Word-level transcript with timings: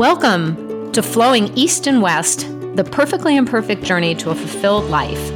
Welcome 0.00 0.90
to 0.92 1.02
Flowing 1.02 1.54
East 1.58 1.86
and 1.86 2.00
West, 2.00 2.46
the 2.74 2.88
perfectly 2.90 3.36
imperfect 3.36 3.82
journey 3.82 4.14
to 4.14 4.30
a 4.30 4.34
fulfilled 4.34 4.86
life. 4.86 5.30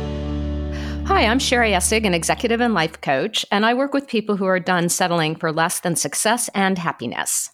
Hi, 1.07 1.27
I'm 1.27 1.39
Sherry 1.39 1.73
Essig, 1.73 2.07
an 2.07 2.15
executive 2.15 2.63
and 2.63 2.73
life 2.73 2.99
coach, 3.03 3.45
and 3.53 3.67
I 3.67 3.75
work 3.75 3.93
with 3.93 4.09
people 4.09 4.37
who 4.37 4.47
are 4.47 4.59
done 4.59 4.89
settling 4.89 5.37
for 5.37 5.53
less 5.53 5.81
than 5.81 5.97
success 5.97 6.49
and 6.55 6.79
happiness. 6.79 7.51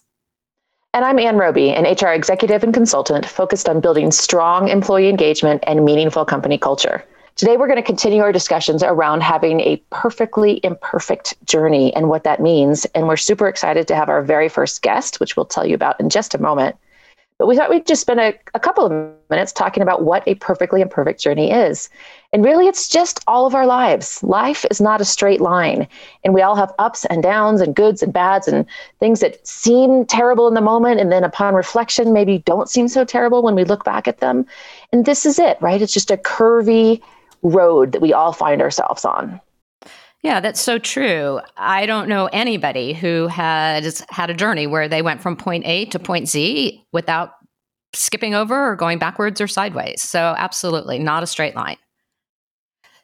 And 0.93 1.03
I'm 1.03 1.19
Ann 1.19 1.35
Roby, 1.35 1.71
an 1.71 1.83
HR 1.83 2.13
executive 2.13 2.63
and 2.63 2.73
consultant 2.73 3.25
focused 3.25 3.67
on 3.67 3.81
building 3.81 4.09
strong 4.11 4.69
employee 4.69 5.09
engagement 5.09 5.65
and 5.67 5.83
meaningful 5.83 6.23
company 6.23 6.57
culture. 6.57 7.03
Today, 7.35 7.57
we're 7.57 7.67
going 7.67 7.75
to 7.75 7.83
continue 7.83 8.21
our 8.21 8.31
discussions 8.31 8.83
around 8.83 9.21
having 9.21 9.59
a 9.59 9.83
perfectly 9.89 10.61
imperfect 10.63 11.35
journey 11.45 11.93
and 11.93 12.07
what 12.07 12.23
that 12.23 12.39
means. 12.39 12.85
And 12.95 13.09
we're 13.09 13.17
super 13.17 13.49
excited 13.49 13.85
to 13.89 13.95
have 13.95 14.07
our 14.07 14.23
very 14.23 14.47
first 14.47 14.81
guest, 14.81 15.19
which 15.19 15.35
we'll 15.35 15.45
tell 15.45 15.65
you 15.65 15.75
about 15.75 15.99
in 15.99 16.09
just 16.09 16.33
a 16.33 16.41
moment. 16.41 16.77
But 17.41 17.47
we 17.47 17.55
thought 17.55 17.71
we'd 17.71 17.87
just 17.87 18.01
spend 18.01 18.19
a, 18.19 18.35
a 18.53 18.59
couple 18.59 18.85
of 18.85 18.91
minutes 19.31 19.51
talking 19.51 19.81
about 19.81 20.03
what 20.03 20.21
a 20.27 20.35
perfectly 20.35 20.79
imperfect 20.79 21.19
journey 21.19 21.51
is. 21.51 21.89
And 22.31 22.45
really, 22.45 22.67
it's 22.67 22.87
just 22.87 23.19
all 23.25 23.47
of 23.47 23.55
our 23.55 23.65
lives. 23.65 24.21
Life 24.21 24.63
is 24.69 24.79
not 24.79 25.01
a 25.01 25.05
straight 25.05 25.41
line, 25.41 25.87
and 26.23 26.35
we 26.35 26.43
all 26.43 26.55
have 26.55 26.71
ups 26.77 27.03
and 27.05 27.23
downs, 27.23 27.59
and 27.59 27.75
goods 27.75 28.03
and 28.03 28.13
bads, 28.13 28.47
and 28.47 28.67
things 28.99 29.21
that 29.21 29.47
seem 29.47 30.05
terrible 30.05 30.47
in 30.47 30.53
the 30.53 30.61
moment, 30.61 30.99
and 30.99 31.11
then 31.11 31.23
upon 31.23 31.55
reflection, 31.55 32.13
maybe 32.13 32.37
don't 32.37 32.69
seem 32.69 32.87
so 32.87 33.03
terrible 33.03 33.41
when 33.41 33.55
we 33.55 33.63
look 33.63 33.83
back 33.83 34.07
at 34.07 34.19
them. 34.19 34.45
And 34.91 35.05
this 35.05 35.25
is 35.25 35.39
it, 35.39 35.57
right? 35.61 35.81
It's 35.81 35.93
just 35.93 36.11
a 36.11 36.17
curvy, 36.17 37.01
road 37.41 37.93
that 37.93 38.01
we 38.01 38.13
all 38.13 38.33
find 38.33 38.61
ourselves 38.61 39.03
on. 39.03 39.41
Yeah, 40.23 40.39
that's 40.39 40.61
so 40.61 40.77
true. 40.77 41.39
I 41.57 41.85
don't 41.87 42.07
know 42.07 42.27
anybody 42.27 42.93
who 42.93 43.27
has 43.27 44.05
had 44.09 44.29
a 44.29 44.35
journey 44.35 44.67
where 44.67 44.87
they 44.87 45.01
went 45.01 45.21
from 45.21 45.35
point 45.35 45.65
A 45.65 45.85
to 45.85 45.99
point 45.99 46.29
Z 46.29 46.83
without 46.91 47.31
skipping 47.93 48.35
over 48.35 48.71
or 48.71 48.75
going 48.75 48.99
backwards 48.99 49.41
or 49.41 49.47
sideways. 49.47 50.01
So, 50.01 50.35
absolutely 50.37 50.99
not 50.99 51.23
a 51.23 51.27
straight 51.27 51.55
line. 51.55 51.77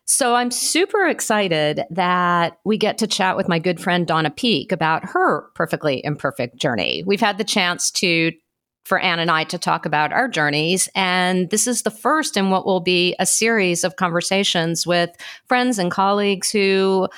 So, 0.06 0.36
I'm 0.36 0.52
super 0.52 1.08
excited 1.08 1.82
that 1.90 2.60
we 2.64 2.78
get 2.78 3.00
to 3.00 3.08
chat 3.08 3.36
with 3.36 3.50
my 3.50 3.58
good 3.58 3.82
friend 3.82 4.06
Donna 4.06 4.30
Peak 4.30 4.72
about 4.72 5.04
her 5.10 5.50
perfectly 5.56 6.06
imperfect 6.06 6.58
journey. 6.58 7.04
We've 7.08 7.20
had 7.20 7.40
the 7.40 7.44
chance 7.44 7.90
to 7.92 8.32
for 8.88 9.00
Ann 9.00 9.20
and 9.20 9.30
I 9.30 9.44
to 9.46 9.58
talk 9.58 9.86
about 9.86 10.14
our 10.14 10.30
journeys. 10.30 10.88
And 10.96 11.50
this 11.50 11.68
is 11.68 11.82
the 11.82 11.92
first 11.92 12.38
in 12.38 12.50
what 12.50 12.66
will 12.66 12.80
be 12.80 13.16
a 13.20 13.26
series 13.26 13.84
of 13.84 13.98
conversations 13.98 14.88
with 14.88 15.10
friends 15.46 15.78
and 15.78 15.92
colleagues 15.92 16.50
who 16.50 17.10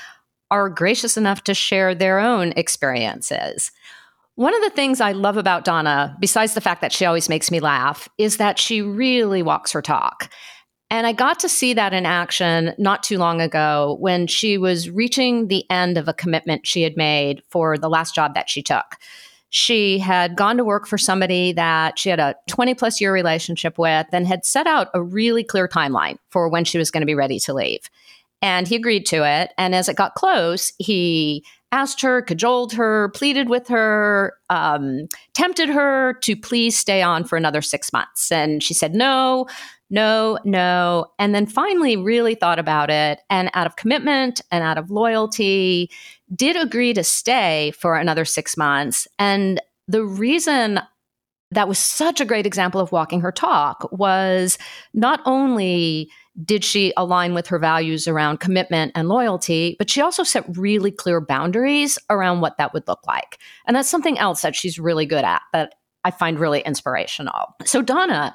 are 0.50 0.68
gracious 0.68 1.16
enough 1.16 1.44
to 1.44 1.54
share 1.54 1.94
their 1.94 2.20
own 2.20 2.54
experiences. 2.58 3.72
One 4.34 4.56
of 4.56 4.62
the 4.62 4.72
things 4.72 5.00
I 5.00 5.12
love 5.12 5.38
about 5.38 5.64
Donna, 5.64 6.18
besides 6.20 6.56
the 6.56 6.62
fact 6.62 6.82
that 6.82 6.94
she 6.94 7.06
always 7.06 7.30
makes 7.30 7.52
me 7.52 7.60
laugh, 7.60 8.10
is 8.18 8.38
that 8.38 8.58
she 8.58 8.82
really 8.82 9.44
walks 9.44 9.72
her 9.72 9.82
talk. 9.82 10.32
And 10.90 11.06
I 11.06 11.12
got 11.12 11.40
to 11.42 11.50
see 11.50 11.74
that 11.74 11.94
in 11.94 12.08
action 12.08 12.74
not 12.80 13.04
too 13.04 13.20
long 13.20 13.42
ago 13.42 13.98
when 14.00 14.26
she 14.26 14.58
was 14.58 14.90
reaching 14.90 15.50
the 15.50 15.70
end 15.70 16.00
of 16.00 16.08
a 16.08 16.14
commitment 16.14 16.66
she 16.66 16.82
had 16.82 16.98
made 16.98 17.44
for 17.50 17.78
the 17.78 17.90
last 17.90 18.16
job 18.16 18.34
that 18.34 18.50
she 18.50 18.64
took 18.64 18.96
she 19.50 19.98
had 20.00 20.36
gone 20.36 20.58
to 20.58 20.64
work 20.64 20.88
for 20.88 20.98
somebody 20.98 21.52
that 21.54 21.98
she 21.98 22.10
had 22.10 22.20
a 22.20 22.36
20 22.48 22.76
plus 22.76 23.02
year 23.02 23.14
relationship 23.14 23.78
with 23.78 24.08
and 24.12 24.28
had 24.28 24.46
set 24.46 24.68
out 24.68 24.90
a 24.94 25.02
really 25.02 25.44
clear 25.44 25.68
timeline 25.68 26.18
for 26.30 26.48
when 26.50 26.64
she 26.64 26.78
was 26.78 26.92
going 26.92 27.02
to 27.02 27.08
be 27.08 27.16
ready 27.16 27.40
to 27.40 27.54
leave. 27.54 27.90
And 28.42 28.68
he 28.68 28.76
agreed 28.76 29.06
to 29.08 29.28
it. 29.28 29.52
And 29.58 29.76
as 29.76 29.90
it 29.90 29.96
got 29.96 30.16
close, 30.16 30.72
he 30.78 31.44
asked 31.72 32.02
her, 32.02 32.22
cajoled 32.22 32.74
her, 32.74 33.10
pleaded 33.10 33.50
with 33.50 33.68
her, 33.68 34.34
um, 34.50 35.08
tempted 35.34 35.70
her 35.70 36.14
to 36.22 36.36
please 36.36 36.78
stay 36.78 37.02
on 37.02 37.24
for 37.24 37.38
another 37.38 37.62
six 37.62 37.92
months. 37.92 38.32
And 38.32 38.64
she 38.64 38.74
said, 38.74 38.94
no, 38.96 39.48
no, 39.90 40.38
no. 40.46 41.08
And 41.18 41.34
then 41.34 41.46
finally, 41.46 41.98
really 41.98 42.36
thought 42.36 42.60
about 42.60 42.90
it. 42.90 43.22
And 43.30 43.50
out 43.54 43.68
of 43.68 43.76
commitment 43.76 44.42
and 44.52 44.64
out 44.64 44.78
of 44.78 44.92
loyalty, 44.92 45.90
did 46.36 46.56
agree 46.56 46.94
to 46.94 47.04
stay 47.04 47.72
for 47.72 47.96
another 47.96 48.26
six 48.26 48.56
months. 48.58 49.08
And 49.18 49.62
the 49.88 50.04
reason 50.04 50.80
that 51.52 51.68
was 51.68 51.80
such 51.80 52.22
a 52.22 52.26
great 52.26 52.46
example 52.46 52.80
of 52.80 52.92
walking 52.92 53.22
her 53.22 53.32
talk 53.32 53.88
was 53.92 54.58
not 54.94 55.22
only 55.26 56.10
did 56.46 56.64
she 56.64 56.94
align 56.96 57.34
with 57.34 57.48
her 57.48 57.60
values 57.60 58.08
around 58.08 58.40
commitment 58.40 58.92
and 58.96 59.10
loyalty, 59.10 59.76
but 59.78 59.90
she 59.90 60.00
also 60.00 60.24
set 60.24 60.46
really 60.58 60.92
clear 60.92 61.20
boundaries 61.20 61.98
around 62.10 62.40
what 62.42 62.58
that 62.58 62.74
would 62.74 62.88
look 62.88 63.06
like. 63.08 63.40
And 63.68 63.76
that's 63.76 63.90
something 63.90 64.18
else 64.18 64.42
that 64.42 64.56
she's 64.56 64.80
really 64.80 65.06
good 65.06 65.26
at 65.26 65.42
that 65.54 65.76
I 66.06 66.12
find 66.12 66.40
really 66.40 66.62
inspirational. 66.62 67.56
So, 67.66 67.82
Donna, 67.82 68.34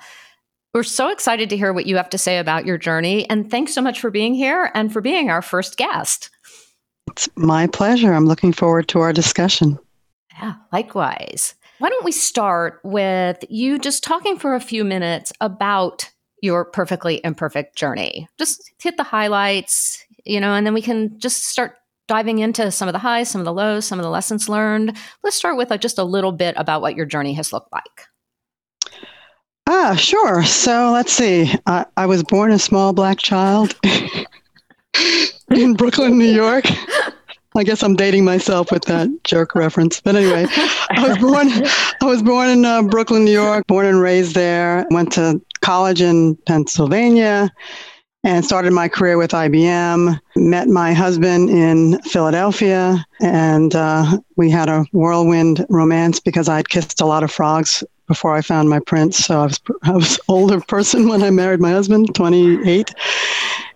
we're 0.75 0.83
so 0.83 1.09
excited 1.09 1.49
to 1.51 1.57
hear 1.57 1.73
what 1.73 1.87
you 1.87 1.97
have 1.97 2.11
to 2.11 2.19
say 2.19 2.39
about 2.39 2.67
your 2.67 2.77
journey. 2.77 3.29
And 3.31 3.51
thanks 3.51 3.73
so 3.73 3.81
much 3.81 4.01
for 4.01 4.11
being 4.11 4.35
here 4.35 4.71
and 4.75 4.93
for 4.93 5.01
being 5.01 5.31
our 5.31 5.41
first 5.41 5.77
guest. 5.77 6.31
It's 7.15 7.29
my 7.37 7.69
pleasure. 7.69 8.13
I'm 8.13 8.27
looking 8.27 8.53
forward 8.53 8.89
to 8.89 8.99
our 8.99 9.13
discussion. 9.13 9.79
Yeah, 10.33 10.55
likewise. 10.73 11.55
Why 11.79 11.89
don't 11.89 12.05
we 12.05 12.11
start 12.11 12.81
with 12.83 13.45
you 13.49 13.79
just 13.79 14.03
talking 14.03 14.37
for 14.37 14.57
a 14.57 14.61
few 14.61 14.83
minutes 14.83 15.33
about 15.41 16.11
your 16.43 16.65
perfectly 16.65 17.21
imperfect 17.23 17.77
journey? 17.77 18.27
Just 18.37 18.69
hit 18.83 18.97
the 18.97 19.05
highlights, 19.05 20.05
you 20.25 20.41
know, 20.41 20.55
and 20.55 20.67
then 20.67 20.75
we 20.75 20.83
can 20.83 21.17
just 21.21 21.45
start 21.45 21.77
diving 22.09 22.41
into 22.41 22.73
some 22.73 22.89
of 22.89 22.95
the 22.95 22.99
highs, 22.99 23.29
some 23.29 23.41
of 23.41 23.45
the 23.45 23.53
lows, 23.53 23.85
some 23.85 24.01
of 24.01 24.03
the 24.03 24.11
lessons 24.11 24.49
learned. 24.49 24.97
Let's 25.23 25.37
start 25.37 25.57
with 25.57 25.71
uh, 25.71 25.79
just 25.79 25.99
a 25.99 26.05
little 26.05 26.33
bit 26.33 26.57
about 26.59 26.81
what 26.81 26.97
your 26.97 27.07
journey 27.07 27.35
has 27.35 27.53
looked 27.53 27.71
like. 27.73 28.09
Ah, 29.69 29.95
sure. 29.95 30.43
So 30.43 30.91
let's 30.91 31.13
see. 31.13 31.55
I, 31.65 31.87
I 31.97 32.07
was 32.07 32.25
born 32.25 32.51
a 32.51 32.59
small 32.59 32.93
black 32.93 33.19
child 33.19 33.79
in 35.51 35.75
Brooklyn, 35.75 36.19
New 36.19 36.31
York. 36.31 36.65
I 37.57 37.63
guess 37.63 37.85
I'm 37.85 37.95
dating 37.95 38.25
myself 38.25 38.73
with 38.73 38.85
that 38.87 39.09
jerk 39.23 39.55
reference. 39.55 40.01
But 40.01 40.17
anyway, 40.17 40.47
I 40.91 41.09
was 41.09 41.19
born. 41.19 41.49
I 42.03 42.05
was 42.05 42.23
born 42.23 42.49
in 42.49 42.65
uh, 42.65 42.83
Brooklyn, 42.83 43.25
New 43.25 43.31
York. 43.31 43.67
Born 43.69 43.87
and 43.87 44.01
raised 44.01 44.35
there. 44.35 44.85
Went 44.91 45.13
to 45.13 45.41
college 45.61 46.01
in 46.01 46.35
Pennsylvania, 46.47 47.53
and 48.25 48.45
started 48.45 48.73
my 48.73 48.89
career 48.89 49.19
with 49.19 49.31
IBM. 49.31 50.19
Met 50.35 50.67
my 50.67 50.93
husband 50.93 51.49
in 51.49 52.01
Philadelphia, 52.03 53.05
and 53.21 53.77
uh, 53.77 54.19
we 54.37 54.51
had 54.51 54.69
a 54.69 54.85
whirlwind 54.93 55.65
romance 55.69 56.19
because 56.19 56.49
I'd 56.49 56.71
kissed 56.71 57.01
a 57.01 57.07
lot 57.07 57.23
of 57.23 57.31
frogs 57.31 57.85
before 58.09 58.35
I 58.35 58.41
found 58.41 58.69
my 58.69 58.81
prince. 58.81 59.19
So 59.19 59.41
I 59.41 59.45
was 59.45 59.61
I 59.83 59.93
was 59.93 60.19
older 60.29 60.61
person 60.61 61.09
when 61.09 61.23
I 61.23 61.31
married 61.31 61.61
my 61.61 61.71
husband, 61.71 62.15
28, 62.15 62.93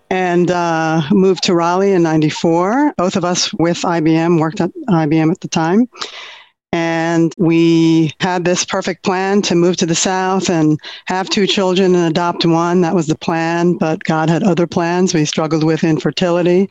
and 0.09 0.51
uh, 0.51 1.01
moved 1.11 1.43
to 1.43 1.53
Raleigh 1.53 1.93
in 1.93 2.03
'94. 2.03 2.93
Both 2.97 3.15
of 3.15 3.25
us 3.25 3.53
with 3.53 3.79
IBM 3.79 4.39
worked 4.39 4.61
at 4.61 4.71
IBM 4.89 5.31
at 5.31 5.41
the 5.41 5.47
time. 5.47 5.87
And 6.71 7.33
we 7.37 8.11
had 8.19 8.45
this 8.45 8.63
perfect 8.63 9.03
plan 9.03 9.41
to 9.43 9.55
move 9.55 9.77
to 9.77 9.87
the 9.87 9.95
South 9.95 10.49
and 10.49 10.79
have 11.05 11.29
two 11.29 11.47
children 11.47 11.95
and 11.95 12.07
adopt 12.07 12.45
one. 12.45 12.81
That 12.81 12.93
was 12.93 13.07
the 13.07 13.17
plan, 13.17 13.73
but 13.73 14.03
God 14.03 14.29
had 14.29 14.43
other 14.43 14.67
plans. 14.67 15.13
We 15.13 15.25
struggled 15.25 15.63
with 15.63 15.83
infertility. 15.83 16.69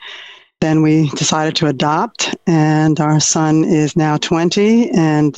Then 0.61 0.83
we 0.83 1.09
decided 1.11 1.55
to 1.57 1.67
adopt, 1.67 2.35
and 2.47 2.99
our 2.99 3.21
son 3.21 3.65
is 3.65 3.97
now 3.97 4.17
20 4.17 4.91
and 4.91 5.37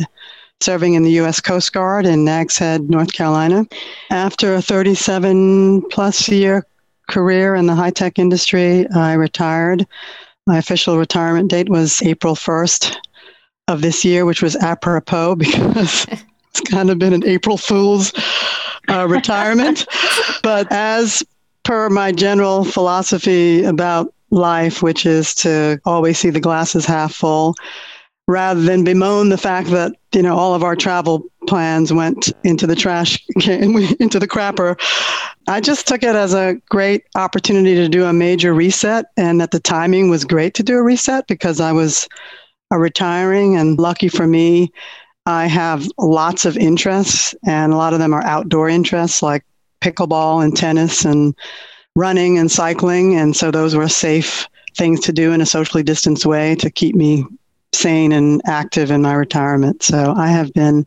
serving 0.60 0.94
in 0.94 1.02
the 1.02 1.10
U.S. 1.12 1.40
Coast 1.40 1.72
Guard 1.72 2.06
in 2.06 2.24
Nags 2.24 2.56
Head, 2.56 2.88
North 2.88 3.12
Carolina. 3.12 3.66
After 4.10 4.54
a 4.54 4.62
37 4.62 5.82
plus 5.90 6.28
year 6.28 6.66
career 7.10 7.54
in 7.54 7.66
the 7.66 7.74
high 7.74 7.90
tech 7.90 8.18
industry, 8.18 8.88
I 8.90 9.14
retired. 9.14 9.86
My 10.46 10.58
official 10.58 10.96
retirement 10.96 11.50
date 11.50 11.68
was 11.68 12.00
April 12.02 12.34
1st 12.34 12.96
of 13.68 13.82
this 13.82 14.04
year, 14.04 14.24
which 14.24 14.42
was 14.42 14.56
apropos 14.56 15.34
because 15.36 16.06
it's 16.08 16.60
kind 16.62 16.90
of 16.90 16.98
been 16.98 17.12
an 17.12 17.26
April 17.26 17.58
Fool's 17.58 18.12
uh, 18.88 19.06
retirement. 19.08 19.86
but 20.42 20.66
as 20.70 21.22
per 21.64 21.90
my 21.90 22.12
general 22.12 22.64
philosophy 22.64 23.64
about 23.64 24.12
life, 24.30 24.82
which 24.82 25.04
is 25.04 25.34
to 25.34 25.80
always 25.84 26.18
see 26.18 26.30
the 26.30 26.40
glasses 26.40 26.86
half 26.86 27.12
full, 27.12 27.54
rather 28.26 28.62
than 28.62 28.84
bemoan 28.84 29.28
the 29.28 29.36
fact 29.36 29.68
that 29.70 29.92
you 30.14 30.22
know 30.22 30.36
all 30.36 30.54
of 30.54 30.62
our 30.62 30.76
travel 30.76 31.24
plans 31.48 31.92
went 31.92 32.32
into 32.44 32.66
the 32.66 32.76
trash 32.76 33.22
can, 33.40 33.76
into 34.00 34.18
the 34.18 34.28
crapper 34.28 34.78
i 35.50 35.60
just 35.60 35.86
took 35.86 36.02
it 36.02 36.14
as 36.14 36.34
a 36.34 36.54
great 36.68 37.04
opportunity 37.14 37.74
to 37.74 37.88
do 37.88 38.04
a 38.04 38.12
major 38.12 38.54
reset 38.54 39.06
and 39.16 39.40
that 39.40 39.50
the 39.50 39.60
timing 39.60 40.08
was 40.08 40.24
great 40.24 40.54
to 40.54 40.62
do 40.62 40.76
a 40.76 40.82
reset 40.82 41.26
because 41.26 41.60
i 41.60 41.72
was 41.72 42.08
a 42.70 42.78
retiring 42.78 43.56
and 43.56 43.78
lucky 43.78 44.08
for 44.08 44.26
me 44.26 44.72
i 45.26 45.46
have 45.46 45.86
lots 45.98 46.44
of 46.44 46.56
interests 46.56 47.34
and 47.46 47.72
a 47.72 47.76
lot 47.76 47.92
of 47.92 47.98
them 47.98 48.14
are 48.14 48.24
outdoor 48.24 48.68
interests 48.68 49.22
like 49.22 49.44
pickleball 49.80 50.44
and 50.44 50.56
tennis 50.56 51.04
and 51.04 51.34
running 51.96 52.38
and 52.38 52.50
cycling 52.50 53.16
and 53.16 53.36
so 53.36 53.50
those 53.50 53.74
were 53.74 53.88
safe 53.88 54.46
things 54.76 55.00
to 55.00 55.12
do 55.12 55.32
in 55.32 55.40
a 55.40 55.46
socially 55.46 55.82
distanced 55.82 56.26
way 56.26 56.54
to 56.54 56.70
keep 56.70 56.94
me 56.94 57.24
sane 57.72 58.12
and 58.12 58.40
active 58.46 58.90
in 58.90 59.02
my 59.02 59.14
retirement. 59.14 59.82
So 59.82 60.14
I 60.16 60.28
have 60.28 60.52
been 60.52 60.86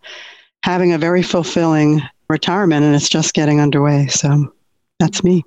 having 0.64 0.94
a 0.94 0.98
very 0.98 1.22
fulfilling 1.22 2.02
retirement 2.34 2.84
and 2.84 2.96
it's 2.96 3.08
just 3.08 3.34
getting 3.34 3.62
underway. 3.62 4.08
So 4.08 4.54
that's 5.00 5.24
me. 5.24 5.44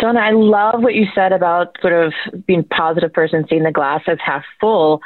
Donna, 0.00 0.20
I 0.20 0.30
love 0.30 0.82
what 0.82 0.94
you 0.94 1.06
said 1.14 1.32
about 1.32 1.76
sort 1.80 1.92
of 1.92 2.12
being 2.46 2.60
a 2.60 2.74
positive 2.74 3.12
person, 3.12 3.46
seeing 3.48 3.62
the 3.62 3.70
glass 3.70 4.02
as 4.06 4.18
half 4.24 4.44
full. 4.58 5.02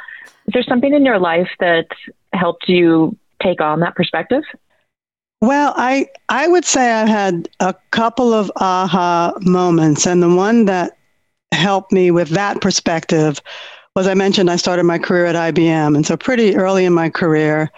Is 0.47 0.53
there 0.53 0.63
something 0.63 0.93
in 0.93 1.05
your 1.05 1.19
life 1.19 1.49
that 1.59 1.87
helped 2.33 2.69
you 2.69 3.17
take 3.43 3.61
on 3.61 3.81
that 3.81 3.95
perspective? 3.95 4.43
Well, 5.41 5.73
I 5.75 6.07
I 6.29 6.47
would 6.47 6.65
say 6.65 6.91
I've 6.91 7.09
had 7.09 7.49
a 7.59 7.75
couple 7.91 8.33
of 8.33 8.51
aha 8.55 9.33
moments, 9.41 10.07
and 10.07 10.23
the 10.23 10.33
one 10.33 10.65
that 10.65 10.97
helped 11.51 11.91
me 11.91 12.09
with 12.09 12.29
that 12.29 12.61
perspective 12.61 13.41
was 13.95 14.07
I 14.07 14.13
mentioned 14.13 14.49
I 14.49 14.55
started 14.55 14.83
my 14.83 14.97
career 14.97 15.25
at 15.25 15.35
IBM, 15.35 15.95
and 15.95 16.05
so 16.05 16.17
pretty 16.17 16.55
early 16.55 16.85
in 16.85 16.93
my 16.93 17.09
career, 17.09 17.71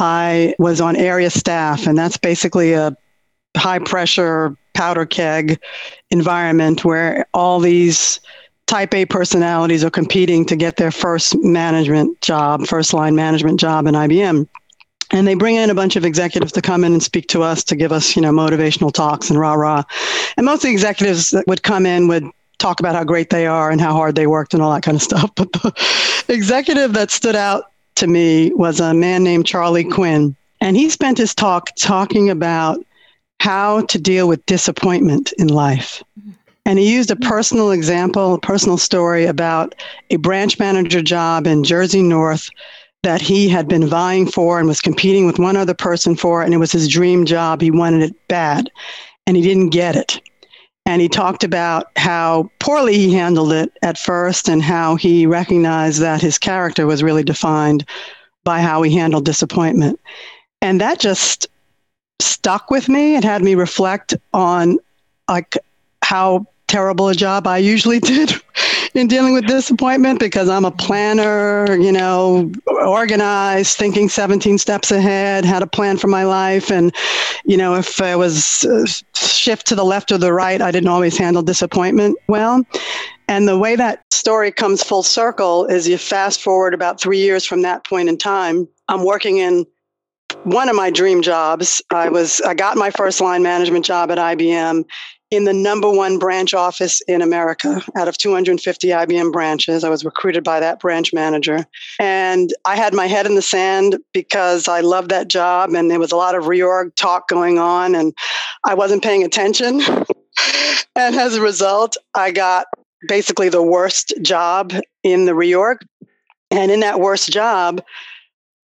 I 0.00 0.54
was 0.58 0.80
on 0.80 0.96
area 0.96 1.30
staff, 1.30 1.86
and 1.86 1.96
that's 1.96 2.16
basically 2.16 2.72
a 2.72 2.96
high 3.56 3.78
pressure 3.78 4.56
powder 4.72 5.04
keg 5.04 5.60
environment 6.10 6.84
where 6.84 7.26
all 7.34 7.60
these 7.60 8.18
type 8.66 8.94
A 8.94 9.04
personalities 9.04 9.84
are 9.84 9.90
competing 9.90 10.46
to 10.46 10.56
get 10.56 10.76
their 10.76 10.90
first 10.90 11.36
management 11.42 12.20
job, 12.22 12.66
first 12.66 12.94
line 12.94 13.14
management 13.14 13.60
job 13.60 13.86
in 13.86 13.94
IBM. 13.94 14.48
And 15.12 15.26
they 15.26 15.34
bring 15.34 15.56
in 15.56 15.70
a 15.70 15.74
bunch 15.74 15.96
of 15.96 16.04
executives 16.04 16.52
to 16.52 16.62
come 16.62 16.84
in 16.84 16.92
and 16.92 17.02
speak 17.02 17.26
to 17.28 17.42
us 17.42 17.64
to 17.64 17.76
give 17.76 17.92
us, 17.92 18.14
you 18.14 18.22
know, 18.22 18.30
motivational 18.30 18.92
talks 18.92 19.28
and 19.28 19.38
rah 19.38 19.54
rah. 19.54 19.82
And 20.36 20.46
most 20.46 20.58
of 20.58 20.68
the 20.68 20.72
executives 20.72 21.30
that 21.30 21.46
would 21.46 21.62
come 21.62 21.84
in 21.84 22.06
would 22.08 22.24
talk 22.58 22.78
about 22.78 22.94
how 22.94 23.02
great 23.02 23.30
they 23.30 23.46
are 23.46 23.70
and 23.70 23.80
how 23.80 23.92
hard 23.92 24.14
they 24.14 24.28
worked 24.28 24.54
and 24.54 24.62
all 24.62 24.72
that 24.72 24.82
kind 24.82 24.94
of 24.94 25.02
stuff. 25.02 25.30
But 25.34 25.52
the 25.52 26.24
executive 26.28 26.92
that 26.92 27.10
stood 27.10 27.34
out 27.34 27.69
to 28.00 28.06
me 28.06 28.52
was 28.54 28.80
a 28.80 28.92
man 28.92 29.22
named 29.22 29.46
Charlie 29.46 29.84
Quinn. 29.84 30.34
And 30.60 30.76
he 30.76 30.90
spent 30.90 31.18
his 31.18 31.34
talk 31.34 31.70
talking 31.76 32.28
about 32.28 32.84
how 33.40 33.82
to 33.82 33.98
deal 33.98 34.28
with 34.28 34.44
disappointment 34.46 35.32
in 35.38 35.48
life. 35.48 36.02
And 36.66 36.78
he 36.78 36.92
used 36.92 37.10
a 37.10 37.16
personal 37.16 37.70
example, 37.70 38.34
a 38.34 38.40
personal 38.40 38.76
story 38.76 39.24
about 39.24 39.74
a 40.10 40.16
branch 40.16 40.58
manager 40.58 41.00
job 41.00 41.46
in 41.46 41.64
Jersey 41.64 42.02
North 42.02 42.50
that 43.02 43.22
he 43.22 43.48
had 43.48 43.66
been 43.66 43.86
vying 43.86 44.26
for 44.26 44.58
and 44.58 44.68
was 44.68 44.80
competing 44.80 45.24
with 45.24 45.38
one 45.38 45.56
other 45.56 45.72
person 45.72 46.14
for, 46.14 46.42
and 46.42 46.52
it 46.52 46.58
was 46.58 46.72
his 46.72 46.86
dream 46.86 47.24
job. 47.24 47.62
He 47.62 47.70
wanted 47.70 48.02
it 48.02 48.28
bad, 48.28 48.70
and 49.26 49.36
he 49.36 49.42
didn't 49.42 49.70
get 49.70 49.96
it. 49.96 50.20
And 50.86 51.00
he 51.00 51.08
talked 51.08 51.44
about 51.44 51.86
how 51.96 52.50
poorly 52.58 52.96
he 52.96 53.12
handled 53.12 53.52
it 53.52 53.72
at 53.82 53.98
first 53.98 54.48
and 54.48 54.62
how 54.62 54.96
he 54.96 55.26
recognized 55.26 56.00
that 56.00 56.20
his 56.20 56.38
character 56.38 56.86
was 56.86 57.02
really 57.02 57.22
defined 57.22 57.84
by 58.44 58.60
how 58.60 58.82
he 58.82 58.94
handled 58.96 59.24
disappointment. 59.24 60.00
And 60.62 60.80
that 60.80 60.98
just 60.98 61.46
stuck 62.20 62.70
with 62.70 62.88
me. 62.88 63.16
It 63.16 63.24
had 63.24 63.42
me 63.42 63.54
reflect 63.54 64.14
on 64.32 64.78
like 65.28 65.56
how 66.02 66.46
terrible 66.66 67.08
a 67.08 67.14
job 67.14 67.46
I 67.46 67.58
usually 67.58 68.00
did 68.00 68.32
in 68.94 69.06
dealing 69.06 69.32
with 69.32 69.46
disappointment 69.46 70.18
because 70.18 70.48
I'm 70.48 70.64
a 70.64 70.70
planner, 70.70 71.76
you 71.76 71.92
know, 71.92 72.50
organized, 72.66 73.76
thinking 73.76 74.08
17 74.08 74.58
steps 74.58 74.90
ahead, 74.90 75.44
had 75.44 75.62
a 75.62 75.66
plan 75.66 75.96
for 75.96 76.08
my 76.08 76.24
life. 76.24 76.70
And, 76.70 76.94
you 77.44 77.56
know, 77.56 77.74
if 77.74 78.00
I 78.00 78.16
was 78.16 78.66
shift 79.14 79.66
to 79.68 79.74
the 79.74 79.84
left 79.84 80.10
or 80.12 80.18
the 80.18 80.32
right, 80.32 80.60
I 80.60 80.70
didn't 80.70 80.88
always 80.88 81.16
handle 81.16 81.42
disappointment 81.42 82.18
well. 82.28 82.64
And 83.28 83.46
the 83.46 83.58
way 83.58 83.76
that 83.76 84.02
story 84.12 84.50
comes 84.50 84.82
full 84.82 85.04
circle 85.04 85.66
is 85.66 85.88
you 85.88 85.98
fast 85.98 86.42
forward 86.42 86.74
about 86.74 87.00
three 87.00 87.20
years 87.20 87.44
from 87.44 87.62
that 87.62 87.84
point 87.86 88.08
in 88.08 88.18
time. 88.18 88.66
I'm 88.88 89.04
working 89.04 89.38
in 89.38 89.66
one 90.42 90.68
of 90.68 90.74
my 90.74 90.90
dream 90.90 91.22
jobs. 91.22 91.80
I 91.90 92.08
was 92.08 92.40
I 92.40 92.54
got 92.54 92.76
my 92.76 92.90
first 92.90 93.20
line 93.20 93.42
management 93.42 93.84
job 93.84 94.10
at 94.10 94.18
IBM 94.18 94.84
in 95.30 95.44
the 95.44 95.52
number 95.52 95.88
one 95.88 96.18
branch 96.18 96.54
office 96.54 97.00
in 97.02 97.22
America 97.22 97.82
out 97.96 98.08
of 98.08 98.18
250 98.18 98.88
IBM 98.88 99.32
branches. 99.32 99.84
I 99.84 99.88
was 99.88 100.04
recruited 100.04 100.42
by 100.42 100.58
that 100.60 100.80
branch 100.80 101.12
manager. 101.12 101.66
And 102.00 102.52
I 102.64 102.76
had 102.76 102.94
my 102.94 103.06
head 103.06 103.26
in 103.26 103.36
the 103.36 103.42
sand 103.42 103.98
because 104.12 104.66
I 104.66 104.80
loved 104.80 105.10
that 105.10 105.28
job 105.28 105.70
and 105.70 105.90
there 105.90 106.00
was 106.00 106.12
a 106.12 106.16
lot 106.16 106.34
of 106.34 106.44
reorg 106.44 106.94
talk 106.96 107.28
going 107.28 107.58
on 107.58 107.94
and 107.94 108.12
I 108.64 108.74
wasn't 108.74 109.04
paying 109.04 109.22
attention. 109.22 109.80
and 110.96 111.16
as 111.16 111.36
a 111.36 111.40
result, 111.40 111.96
I 112.14 112.32
got 112.32 112.66
basically 113.06 113.48
the 113.48 113.62
worst 113.62 114.12
job 114.22 114.72
in 115.04 115.26
the 115.26 115.32
reorg. 115.32 115.76
And 116.50 116.72
in 116.72 116.80
that 116.80 116.98
worst 116.98 117.30
job, 117.30 117.82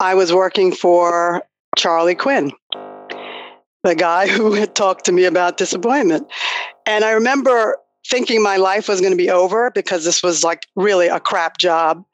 I 0.01 0.15
was 0.15 0.33
working 0.33 0.73
for 0.73 1.45
Charlie 1.77 2.17
Quinn 2.17 2.51
the 3.87 3.95
guy 3.95 4.29
who 4.37 4.53
had 4.53 4.75
talked 4.75 5.05
to 5.07 5.13
me 5.13 5.25
about 5.25 5.57
disappointment. 5.57 6.27
And 6.85 7.05
I 7.05 7.13
remember 7.13 7.77
thinking 8.09 8.43
my 8.43 8.57
life 8.57 8.89
was 8.89 9.01
going 9.01 9.13
to 9.13 9.17
be 9.17 9.31
over 9.31 9.71
because 9.71 10.05
this 10.05 10.23
was 10.23 10.45
like 10.45 10.67
really 10.77 11.09
a 11.09 11.21
crap 11.21 11.59
job. 11.59 12.05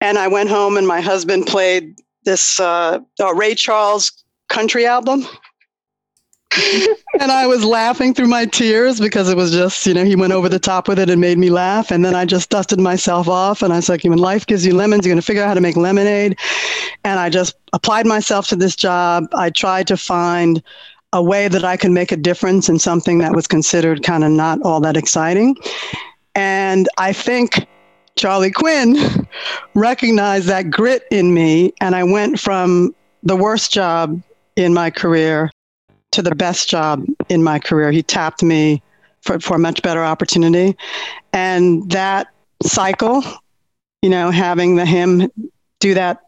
And 0.00 0.18
I 0.18 0.28
went 0.28 0.48
home 0.48 0.76
and 0.76 0.86
my 0.86 1.00
husband 1.00 1.46
played 1.46 1.96
this 2.24 2.60
uh, 2.60 3.00
uh, 3.20 3.34
Ray 3.34 3.54
Charles 3.54 4.12
country 4.48 4.86
album. 4.86 5.26
and 7.20 7.30
I 7.30 7.46
was 7.46 7.64
laughing 7.64 8.14
through 8.14 8.28
my 8.28 8.46
tears 8.46 9.00
because 9.00 9.28
it 9.28 9.36
was 9.36 9.52
just, 9.52 9.86
you 9.86 9.94
know, 9.94 10.04
he 10.04 10.16
went 10.16 10.32
over 10.32 10.48
the 10.48 10.58
top 10.58 10.88
with 10.88 10.98
it 10.98 11.10
and 11.10 11.20
made 11.20 11.38
me 11.38 11.50
laugh. 11.50 11.90
And 11.90 12.04
then 12.04 12.14
I 12.14 12.24
just 12.24 12.50
dusted 12.50 12.80
myself 12.80 13.28
off 13.28 13.62
and 13.62 13.72
I 13.72 13.76
was 13.76 13.88
like, 13.88 14.04
when 14.04 14.18
life 14.18 14.46
gives 14.46 14.64
you 14.64 14.74
lemons, 14.74 15.04
you're 15.04 15.12
going 15.12 15.20
to 15.20 15.26
figure 15.26 15.42
out 15.42 15.48
how 15.48 15.54
to 15.54 15.60
make 15.60 15.76
lemonade. 15.76 16.38
And 17.04 17.20
I 17.20 17.28
just 17.28 17.56
applied 17.72 18.06
myself 18.06 18.48
to 18.48 18.56
this 18.56 18.76
job. 18.76 19.26
I 19.34 19.50
tried 19.50 19.86
to 19.88 19.96
find 19.96 20.62
a 21.12 21.22
way 21.22 21.48
that 21.48 21.64
I 21.64 21.76
could 21.76 21.90
make 21.90 22.12
a 22.12 22.16
difference 22.16 22.68
in 22.68 22.78
something 22.78 23.18
that 23.18 23.34
was 23.34 23.46
considered 23.46 24.02
kind 24.02 24.24
of 24.24 24.30
not 24.30 24.60
all 24.62 24.80
that 24.80 24.96
exciting. 24.96 25.56
And 26.34 26.88
I 26.98 27.12
think 27.12 27.66
Charlie 28.16 28.50
Quinn 28.50 29.26
recognized 29.74 30.48
that 30.48 30.70
grit 30.70 31.04
in 31.10 31.32
me, 31.32 31.72
and 31.80 31.94
I 31.94 32.04
went 32.04 32.38
from 32.38 32.94
the 33.22 33.36
worst 33.36 33.72
job 33.72 34.20
in 34.56 34.74
my 34.74 34.90
career 34.90 35.50
to 36.12 36.22
the 36.22 36.34
best 36.34 36.68
job 36.68 37.04
in 37.28 37.42
my 37.42 37.58
career. 37.58 37.90
He 37.90 38.02
tapped 38.02 38.42
me 38.42 38.82
for, 39.22 39.40
for 39.40 39.56
a 39.56 39.58
much 39.58 39.82
better 39.82 40.04
opportunity. 40.04 40.76
And 41.32 41.90
that 41.90 42.28
cycle, 42.62 43.22
you 44.02 44.10
know, 44.10 44.30
having 44.30 44.76
the 44.76 44.86
him 44.86 45.30
do 45.80 45.94
that 45.94 46.20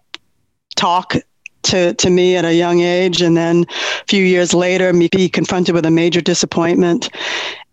talk 0.77 1.17
to, 1.65 1.95
to 1.95 2.11
me 2.11 2.37
at 2.37 2.45
a 2.45 2.55
young 2.55 2.81
age. 2.81 3.23
And 3.23 3.37
then 3.37 3.65
a 3.69 4.05
few 4.09 4.25
years 4.25 4.55
later, 4.55 4.93
me 4.93 5.09
be 5.11 5.29
confronted 5.29 5.75
with 5.75 5.87
a 5.87 5.91
major 5.91 6.21
disappointment. 6.21 7.11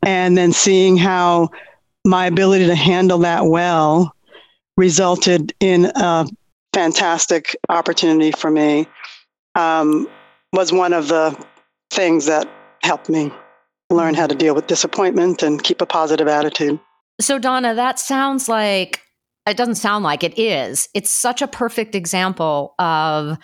And 0.04 0.38
then 0.38 0.52
seeing 0.52 0.98
how 0.98 1.50
my 2.06 2.26
ability 2.26 2.66
to 2.68 2.76
handle 2.76 3.20
that 3.20 3.46
well 3.46 4.16
resulted 4.78 5.54
in 5.60 5.92
a 5.96 6.28
fantastic 6.74 7.56
opportunity 7.70 8.32
for 8.32 8.52
me 8.52 8.88
um, 9.56 10.08
was 10.54 10.72
one 10.72 10.94
of 10.94 11.08
the 11.08 11.46
things 11.92 12.26
that 12.28 12.48
helped 12.84 13.10
me 13.10 13.32
learn 13.90 14.14
how 14.14 14.28
to 14.28 14.36
deal 14.36 14.54
with 14.54 14.68
disappointment 14.68 15.42
and 15.42 15.64
keep 15.64 15.82
a 15.82 15.86
positive 15.86 16.28
attitude. 16.28 16.80
So, 17.20 17.40
Donna, 17.40 17.74
that 17.74 18.00
sounds 18.00 18.48
like 18.48 19.02
it 19.48 19.58
doesn't 19.58 19.76
sound 19.76 20.04
like 20.04 20.24
it 20.24 20.38
is. 20.38 20.90
It's 20.94 21.10
such 21.10 21.42
a 21.42 21.48
perfect 21.48 21.96
example 21.96 22.76
of 22.80 23.38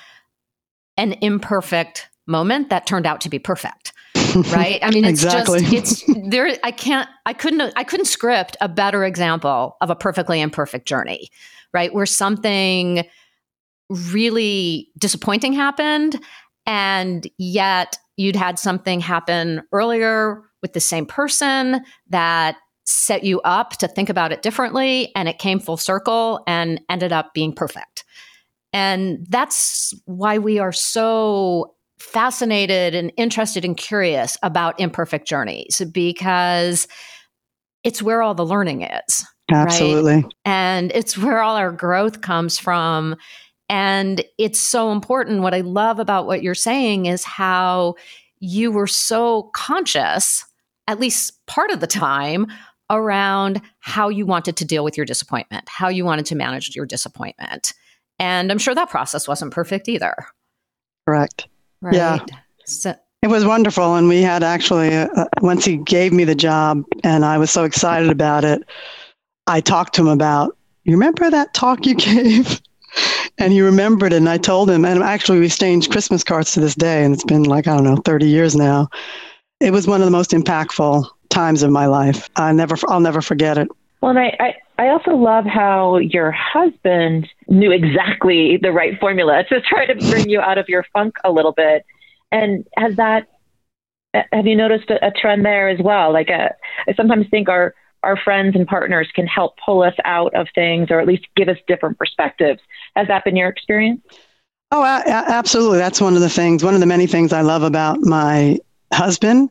an 0.97 1.13
imperfect 1.21 2.09
moment 2.27 2.69
that 2.69 2.87
turned 2.87 3.05
out 3.05 3.21
to 3.21 3.29
be 3.29 3.39
perfect 3.39 3.91
right? 4.51 4.79
I 4.81 4.89
mean 4.91 5.05
it's 5.05 5.23
exactly. 5.23 5.59
just 5.59 6.03
it's 6.07 6.29
there 6.29 6.55
i 6.63 6.71
can't 6.71 7.09
i 7.25 7.33
couldn't 7.33 7.73
i 7.75 7.83
couldn't 7.83 8.05
script 8.05 8.55
a 8.61 8.69
better 8.69 9.03
example 9.03 9.75
of 9.81 9.89
a 9.89 9.95
perfectly 9.95 10.39
imperfect 10.39 10.87
journey 10.87 11.29
right? 11.73 11.93
Where 11.93 12.05
something 12.05 13.05
really 13.89 14.91
disappointing 14.97 15.53
happened 15.53 16.19
and 16.65 17.27
yet 17.37 17.97
you'd 18.15 18.35
had 18.35 18.57
something 18.57 19.01
happen 19.01 19.61
earlier 19.71 20.41
with 20.61 20.73
the 20.73 20.79
same 20.79 21.05
person 21.05 21.83
that 22.09 22.55
set 22.85 23.23
you 23.23 23.41
up 23.41 23.71
to 23.71 23.87
think 23.87 24.09
about 24.09 24.31
it 24.31 24.41
differently 24.41 25.11
and 25.15 25.27
it 25.27 25.39
came 25.39 25.59
full 25.59 25.77
circle 25.77 26.43
and 26.47 26.81
ended 26.89 27.11
up 27.11 27.33
being 27.33 27.53
perfect 27.53 27.92
and 28.73 29.25
that's 29.29 29.93
why 30.05 30.39
we 30.39 30.59
are 30.59 30.71
so 30.71 31.75
fascinated 31.99 32.95
and 32.95 33.13
interested 33.15 33.63
and 33.63 33.77
curious 33.77 34.35
about 34.43 34.79
imperfect 34.79 35.27
journeys 35.27 35.81
because 35.93 36.87
it's 37.83 38.01
where 38.01 38.21
all 38.21 38.33
the 38.33 38.45
learning 38.45 38.81
is. 38.81 39.25
Absolutely. 39.51 40.15
Right? 40.15 40.33
And 40.43 40.91
it's 40.93 41.17
where 41.17 41.41
all 41.41 41.55
our 41.55 41.71
growth 41.71 42.21
comes 42.21 42.57
from. 42.57 43.15
And 43.69 44.23
it's 44.37 44.59
so 44.59 44.91
important. 44.91 45.41
What 45.41 45.53
I 45.53 45.61
love 45.61 45.99
about 45.99 46.27
what 46.27 46.43
you're 46.43 46.55
saying 46.55 47.05
is 47.05 47.23
how 47.23 47.95
you 48.39 48.71
were 48.71 48.87
so 48.87 49.43
conscious, 49.53 50.45
at 50.87 50.99
least 50.99 51.45
part 51.45 51.71
of 51.71 51.79
the 51.79 51.87
time, 51.87 52.47
around 52.89 53.61
how 53.79 54.09
you 54.09 54.25
wanted 54.25 54.57
to 54.57 54.65
deal 54.65 54.83
with 54.83 54.97
your 54.97 55.05
disappointment, 55.05 55.67
how 55.69 55.87
you 55.87 56.03
wanted 56.03 56.25
to 56.25 56.35
manage 56.35 56.75
your 56.75 56.85
disappointment. 56.85 57.73
And 58.19 58.51
I'm 58.51 58.57
sure 58.59 58.75
that 58.75 58.89
process 58.89 59.27
wasn't 59.27 59.53
perfect 59.53 59.89
either. 59.89 60.15
Correct. 61.07 61.47
Right. 61.81 61.95
Yeah. 61.95 62.19
So- 62.65 62.95
it 63.21 63.27
was 63.27 63.45
wonderful. 63.45 63.95
And 63.95 64.09
we 64.09 64.21
had 64.21 64.43
actually, 64.43 64.93
uh, 64.93 65.07
uh, 65.15 65.25
once 65.41 65.63
he 65.63 65.77
gave 65.77 66.11
me 66.11 66.25
the 66.25 66.35
job 66.35 66.83
and 67.05 67.23
I 67.23 67.37
was 67.37 67.51
so 67.51 67.63
excited 67.63 68.09
about 68.09 68.43
it, 68.43 68.63
I 69.47 69.61
talked 69.61 69.95
to 69.95 70.01
him 70.01 70.09
about, 70.09 70.57
you 70.83 70.91
remember 70.91 71.29
that 71.29 71.53
talk 71.53 71.85
you 71.85 71.95
gave? 71.95 72.61
and 73.37 73.53
he 73.53 73.61
remembered 73.61 74.11
it. 74.11 74.17
And 74.17 74.29
I 74.29 74.37
told 74.37 74.69
him, 74.69 74.83
and 74.83 75.01
actually, 75.01 75.39
we 75.39 75.45
exchanged 75.45 75.89
Christmas 75.91 76.23
cards 76.23 76.51
to 76.51 76.59
this 76.59 76.75
day. 76.75 77.03
And 77.05 77.13
it's 77.13 77.23
been 77.23 77.43
like, 77.43 77.65
I 77.65 77.75
don't 77.75 77.85
know, 77.85 77.95
30 78.03 78.27
years 78.27 78.55
now. 78.57 78.89
It 79.61 79.71
was 79.71 79.87
one 79.87 80.01
of 80.01 80.05
the 80.05 80.11
most 80.11 80.31
impactful 80.31 81.07
times 81.29 81.63
of 81.63 81.71
my 81.71 81.85
life. 81.85 82.29
I 82.35 82.51
never, 82.51 82.75
I'll 82.89 82.99
never 82.99 83.21
forget 83.21 83.57
it. 83.57 83.69
Well, 84.03 84.09
and 84.09 84.19
I, 84.19 84.35
I, 84.37 84.55
I 84.83 84.89
also 84.89 85.11
love 85.11 85.45
how 85.45 85.95
your 85.95 86.29
husband 86.29 87.29
knew 87.47 87.71
exactly 87.71 88.57
the 88.61 88.73
right 88.73 88.99
formula 88.99 89.45
to 89.47 89.61
try 89.61 89.85
to 89.85 89.95
bring 89.95 90.27
you 90.27 90.41
out 90.41 90.57
of 90.57 90.67
your 90.67 90.85
funk 90.91 91.15
a 91.23 91.31
little 91.31 91.53
bit. 91.53 91.85
And 92.29 92.67
has 92.75 92.97
that, 92.97 93.29
have 94.13 94.45
you 94.45 94.57
noticed 94.57 94.89
a, 94.89 95.07
a 95.07 95.11
trend 95.11 95.45
there 95.45 95.69
as 95.69 95.79
well? 95.79 96.11
Like, 96.11 96.27
a, 96.27 96.33
uh, 96.33 96.49
I 96.89 96.93
sometimes 96.95 97.27
think 97.31 97.47
our, 97.47 97.75
our 98.03 98.17
friends 98.17 98.57
and 98.57 98.67
partners 98.67 99.07
can 99.15 99.25
help 99.25 99.53
pull 99.65 99.81
us 99.81 99.95
out 100.03 100.35
of 100.35 100.47
things 100.53 100.91
or 100.91 100.99
at 100.99 101.07
least 101.07 101.25
give 101.37 101.47
us 101.47 101.57
different 101.65 101.97
perspectives. 101.97 102.59
Has 102.97 103.07
that 103.07 103.23
been 103.23 103.37
your 103.37 103.47
experience? 103.47 104.01
Oh, 104.71 104.83
absolutely. 104.83 105.77
That's 105.77 106.01
one 106.01 106.15
of 106.15 106.21
the 106.21 106.29
things, 106.29 106.61
one 106.61 106.73
of 106.73 106.81
the 106.81 106.85
many 106.85 107.07
things 107.07 107.31
I 107.31 107.39
love 107.39 107.63
about 107.63 108.01
my 108.01 108.59
husband. 108.91 109.49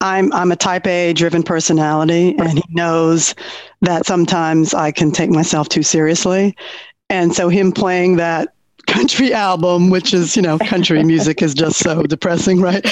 I'm 0.00 0.32
I'm 0.32 0.52
a 0.52 0.56
type 0.56 0.86
A 0.86 1.12
driven 1.12 1.42
personality 1.42 2.36
and 2.38 2.58
he 2.58 2.64
knows 2.70 3.34
that 3.80 4.06
sometimes 4.06 4.74
I 4.74 4.92
can 4.92 5.10
take 5.10 5.30
myself 5.30 5.68
too 5.68 5.82
seriously. 5.82 6.56
And 7.10 7.34
so 7.34 7.48
him 7.48 7.72
playing 7.72 8.16
that 8.16 8.54
country 8.88 9.32
album, 9.32 9.90
which 9.90 10.12
is, 10.12 10.34
you 10.34 10.42
know, 10.42 10.58
country 10.58 11.04
music 11.04 11.42
is 11.42 11.54
just 11.54 11.78
so 11.78 12.02
depressing, 12.02 12.60
right? 12.60 12.84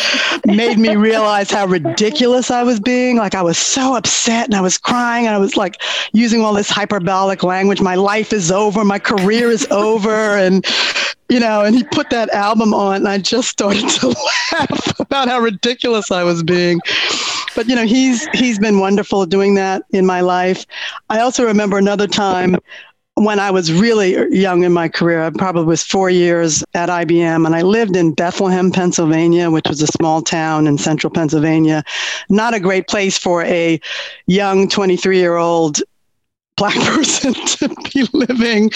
Made 0.44 0.78
me 0.78 0.94
realize 0.94 1.50
how 1.50 1.66
ridiculous 1.66 2.50
I 2.50 2.62
was 2.62 2.78
being. 2.78 3.16
Like 3.16 3.34
I 3.34 3.42
was 3.42 3.58
so 3.58 3.96
upset 3.96 4.46
and 4.46 4.54
I 4.54 4.60
was 4.60 4.78
crying 4.78 5.26
and 5.26 5.34
I 5.34 5.38
was 5.38 5.56
like 5.56 5.80
using 6.12 6.42
all 6.42 6.52
this 6.52 6.70
hyperbolic 6.70 7.42
language. 7.42 7.80
My 7.80 7.94
life 7.94 8.32
is 8.32 8.52
over. 8.52 8.84
My 8.84 8.98
career 8.98 9.50
is 9.50 9.66
over. 9.70 10.36
And, 10.36 10.64
you 11.28 11.40
know, 11.40 11.64
and 11.64 11.74
he 11.74 11.82
put 11.82 12.10
that 12.10 12.30
album 12.30 12.72
on 12.74 12.96
and 12.96 13.08
I 13.08 13.18
just 13.18 13.48
started 13.48 13.88
to 13.88 14.08
laugh 14.52 15.00
about 15.00 15.28
how 15.28 15.40
ridiculous 15.40 16.10
I 16.10 16.22
was 16.22 16.42
being. 16.42 16.78
But, 17.54 17.68
you 17.68 17.74
know, 17.74 17.86
he's, 17.86 18.26
he's 18.34 18.58
been 18.58 18.78
wonderful 18.80 19.24
doing 19.24 19.54
that 19.54 19.82
in 19.90 20.04
my 20.04 20.20
life. 20.20 20.66
I 21.08 21.20
also 21.20 21.44
remember 21.44 21.78
another 21.78 22.06
time 22.06 22.58
when 23.16 23.40
I 23.40 23.50
was 23.50 23.72
really 23.72 24.14
young 24.30 24.62
in 24.62 24.72
my 24.74 24.88
career, 24.88 25.22
I 25.22 25.30
probably 25.30 25.64
was 25.64 25.82
four 25.82 26.10
years 26.10 26.62
at 26.74 26.90
IBM, 26.90 27.46
and 27.46 27.56
I 27.56 27.62
lived 27.62 27.96
in 27.96 28.12
Bethlehem, 28.12 28.70
Pennsylvania, 28.70 29.50
which 29.50 29.66
was 29.68 29.80
a 29.80 29.86
small 29.86 30.20
town 30.20 30.66
in 30.66 30.76
central 30.76 31.10
Pennsylvania. 31.10 31.82
Not 32.28 32.52
a 32.52 32.60
great 32.60 32.88
place 32.88 33.16
for 33.16 33.42
a 33.44 33.80
young 34.26 34.68
23 34.68 35.18
year 35.18 35.36
old 35.36 35.80
black 36.56 36.74
person 36.86 37.32
to 37.32 37.68
be 37.92 38.06
living. 38.12 38.70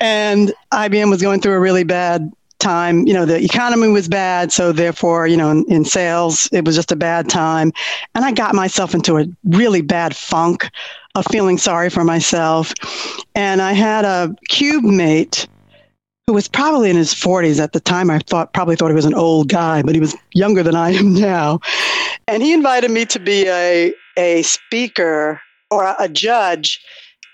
And 0.00 0.54
IBM 0.72 1.10
was 1.10 1.20
going 1.20 1.42
through 1.42 1.54
a 1.54 1.60
really 1.60 1.84
bad 1.84 2.32
time. 2.60 3.06
You 3.06 3.12
know, 3.12 3.26
the 3.26 3.42
economy 3.42 3.88
was 3.88 4.08
bad. 4.08 4.52
So, 4.52 4.72
therefore, 4.72 5.26
you 5.26 5.36
know, 5.36 5.50
in, 5.50 5.64
in 5.70 5.84
sales, 5.84 6.48
it 6.52 6.64
was 6.64 6.76
just 6.76 6.92
a 6.92 6.96
bad 6.96 7.28
time. 7.28 7.72
And 8.14 8.24
I 8.24 8.32
got 8.32 8.54
myself 8.54 8.94
into 8.94 9.18
a 9.18 9.26
really 9.44 9.82
bad 9.82 10.16
funk 10.16 10.70
of 11.14 11.26
feeling 11.30 11.58
sorry 11.58 11.90
for 11.90 12.04
myself. 12.04 12.72
And 13.34 13.60
I 13.60 13.72
had 13.72 14.04
a 14.04 14.34
cube 14.48 14.84
mate 14.84 15.46
who 16.26 16.34
was 16.34 16.46
probably 16.46 16.90
in 16.90 16.96
his 16.96 17.12
40s 17.12 17.60
at 17.60 17.72
the 17.72 17.80
time. 17.80 18.10
I 18.10 18.20
thought 18.20 18.52
probably 18.52 18.76
thought 18.76 18.88
he 18.88 18.94
was 18.94 19.04
an 19.04 19.14
old 19.14 19.48
guy, 19.48 19.82
but 19.82 19.94
he 19.94 20.00
was 20.00 20.16
younger 20.32 20.62
than 20.62 20.76
I 20.76 20.92
am 20.92 21.14
now. 21.20 21.60
And 22.28 22.42
he 22.42 22.52
invited 22.52 22.90
me 22.90 23.04
to 23.06 23.18
be 23.18 23.48
a 23.48 23.92
a 24.16 24.42
speaker 24.42 25.40
or 25.70 25.94
a 25.98 26.08
judge 26.08 26.80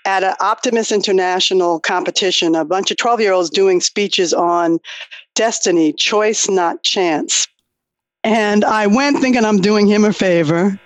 at 0.05 0.23
an 0.23 0.35
Optimist 0.39 0.91
International 0.91 1.79
competition, 1.79 2.55
a 2.55 2.63
bunch 2.63 2.91
of 2.91 2.97
12 2.97 3.19
year 3.19 3.33
olds 3.33 3.49
doing 3.49 3.81
speeches 3.81 4.33
on 4.33 4.79
destiny, 5.35 5.93
choice, 5.93 6.49
not 6.49 6.81
chance. 6.81 7.47
And 8.23 8.65
I 8.65 8.87
went 8.87 9.19
thinking 9.19 9.45
I'm 9.45 9.61
doing 9.61 9.85
him 9.85 10.03
a 10.03 10.13
favor. 10.13 10.79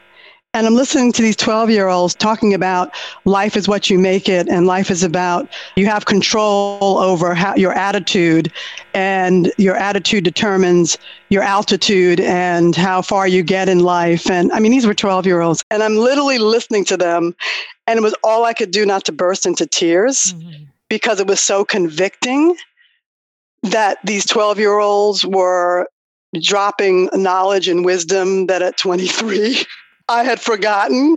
And 0.53 0.67
I'm 0.67 0.75
listening 0.75 1.13
to 1.13 1.21
these 1.21 1.37
12 1.37 1.69
year 1.69 1.87
olds 1.87 2.13
talking 2.13 2.53
about 2.53 2.93
life 3.23 3.55
is 3.55 3.69
what 3.69 3.89
you 3.89 3.97
make 3.97 4.27
it, 4.27 4.49
and 4.49 4.67
life 4.67 4.91
is 4.91 5.01
about 5.01 5.47
you 5.77 5.85
have 5.85 6.05
control 6.05 6.97
over 6.97 7.33
how, 7.33 7.55
your 7.55 7.71
attitude, 7.71 8.51
and 8.93 9.49
your 9.57 9.77
attitude 9.77 10.25
determines 10.25 10.97
your 11.29 11.41
altitude 11.41 12.19
and 12.19 12.75
how 12.75 13.01
far 13.01 13.29
you 13.29 13.43
get 13.43 13.69
in 13.69 13.79
life. 13.79 14.29
And 14.29 14.51
I 14.51 14.59
mean, 14.59 14.73
these 14.73 14.85
were 14.85 14.93
12 14.93 15.25
year 15.25 15.39
olds, 15.39 15.63
and 15.71 15.81
I'm 15.81 15.95
literally 15.95 16.37
listening 16.37 16.83
to 16.85 16.97
them, 16.97 17.33
and 17.87 17.97
it 17.97 18.03
was 18.03 18.15
all 18.21 18.43
I 18.43 18.53
could 18.53 18.71
do 18.71 18.85
not 18.85 19.05
to 19.05 19.13
burst 19.13 19.45
into 19.45 19.65
tears 19.65 20.33
mm-hmm. 20.35 20.65
because 20.89 21.21
it 21.21 21.27
was 21.27 21.39
so 21.39 21.63
convicting 21.63 22.57
that 23.63 23.99
these 24.03 24.25
12 24.25 24.59
year 24.59 24.79
olds 24.79 25.25
were 25.25 25.87
dropping 26.41 27.09
knowledge 27.13 27.69
and 27.69 27.85
wisdom 27.85 28.47
that 28.47 28.61
at 28.61 28.77
23 28.77 29.65
I 30.11 30.25
had 30.25 30.41
forgotten. 30.41 31.15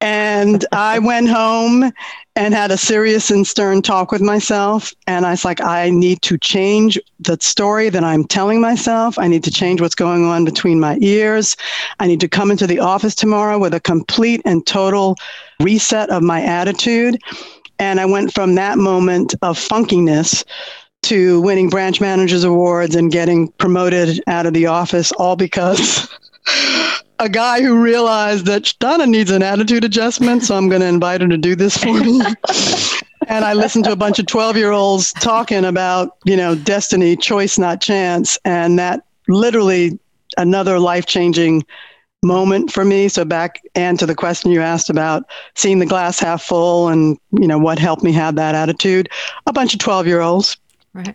And 0.00 0.64
I 0.70 1.00
went 1.00 1.28
home 1.28 1.90
and 2.36 2.54
had 2.54 2.70
a 2.70 2.76
serious 2.76 3.30
and 3.30 3.44
stern 3.44 3.82
talk 3.82 4.12
with 4.12 4.22
myself. 4.22 4.92
And 5.08 5.26
I 5.26 5.30
was 5.30 5.44
like, 5.44 5.60
I 5.60 5.90
need 5.90 6.22
to 6.22 6.38
change 6.38 6.98
the 7.18 7.36
story 7.40 7.88
that 7.88 8.04
I'm 8.04 8.24
telling 8.24 8.60
myself. 8.60 9.18
I 9.18 9.26
need 9.26 9.42
to 9.44 9.50
change 9.50 9.80
what's 9.80 9.96
going 9.96 10.24
on 10.26 10.44
between 10.44 10.78
my 10.78 10.96
ears. 11.00 11.56
I 11.98 12.06
need 12.06 12.20
to 12.20 12.28
come 12.28 12.52
into 12.52 12.68
the 12.68 12.78
office 12.78 13.16
tomorrow 13.16 13.58
with 13.58 13.74
a 13.74 13.80
complete 13.80 14.42
and 14.44 14.64
total 14.64 15.16
reset 15.60 16.10
of 16.10 16.22
my 16.22 16.40
attitude. 16.42 17.20
And 17.80 17.98
I 17.98 18.06
went 18.06 18.32
from 18.32 18.54
that 18.54 18.78
moment 18.78 19.34
of 19.42 19.58
funkiness 19.58 20.44
to 21.04 21.40
winning 21.40 21.68
branch 21.68 22.00
managers 22.00 22.44
awards 22.44 22.94
and 22.94 23.10
getting 23.10 23.48
promoted 23.52 24.22
out 24.28 24.46
of 24.46 24.54
the 24.54 24.66
office 24.66 25.10
all 25.12 25.34
because 25.34 26.08
a 27.18 27.28
guy 27.28 27.62
who 27.62 27.80
realized 27.80 28.46
that 28.46 28.72
Donna 28.80 29.06
needs 29.06 29.30
an 29.30 29.42
attitude 29.42 29.84
adjustment, 29.84 30.44
so 30.44 30.56
I'm 30.56 30.68
going 30.68 30.80
to 30.80 30.86
invite 30.86 31.20
her 31.20 31.28
to 31.28 31.36
do 31.36 31.54
this 31.54 31.76
for 31.76 31.92
me. 31.92 32.20
and 33.28 33.44
I 33.44 33.52
listened 33.52 33.84
to 33.84 33.92
a 33.92 33.96
bunch 33.96 34.18
of 34.18 34.26
12 34.26 34.56
year 34.56 34.72
olds 34.72 35.12
talking 35.14 35.64
about, 35.64 36.16
you 36.24 36.36
know, 36.36 36.54
destiny, 36.54 37.16
choice, 37.16 37.58
not 37.58 37.80
chance. 37.80 38.38
And 38.44 38.78
that 38.78 39.04
literally 39.28 39.98
another 40.36 40.78
life 40.78 41.06
changing 41.06 41.64
moment 42.22 42.72
for 42.72 42.84
me. 42.84 43.08
So 43.08 43.24
back 43.24 43.62
and 43.74 43.98
to 43.98 44.06
the 44.06 44.14
question 44.14 44.50
you 44.50 44.60
asked 44.60 44.90
about 44.90 45.24
seeing 45.54 45.78
the 45.78 45.86
glass 45.86 46.18
half 46.18 46.42
full 46.42 46.88
and, 46.88 47.18
you 47.32 47.46
know, 47.46 47.58
what 47.58 47.78
helped 47.78 48.02
me 48.02 48.12
have 48.12 48.34
that 48.36 48.54
attitude, 48.54 49.08
a 49.46 49.52
bunch 49.52 49.74
of 49.74 49.80
12 49.80 50.06
year 50.06 50.20
olds. 50.20 50.56
Right. 50.94 51.14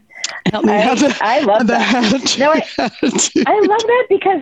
Help 0.51 0.65
me 0.65 0.73
I, 0.73 0.77
have 0.77 0.99
the, 0.99 1.17
I 1.21 1.39
love 1.39 1.67
that. 1.67 2.13
Attitude, 2.13 2.39
no, 2.39 2.51
I, 2.51 2.61
I 3.47 3.59
love 3.59 3.81
that 3.81 4.05
because 4.09 4.41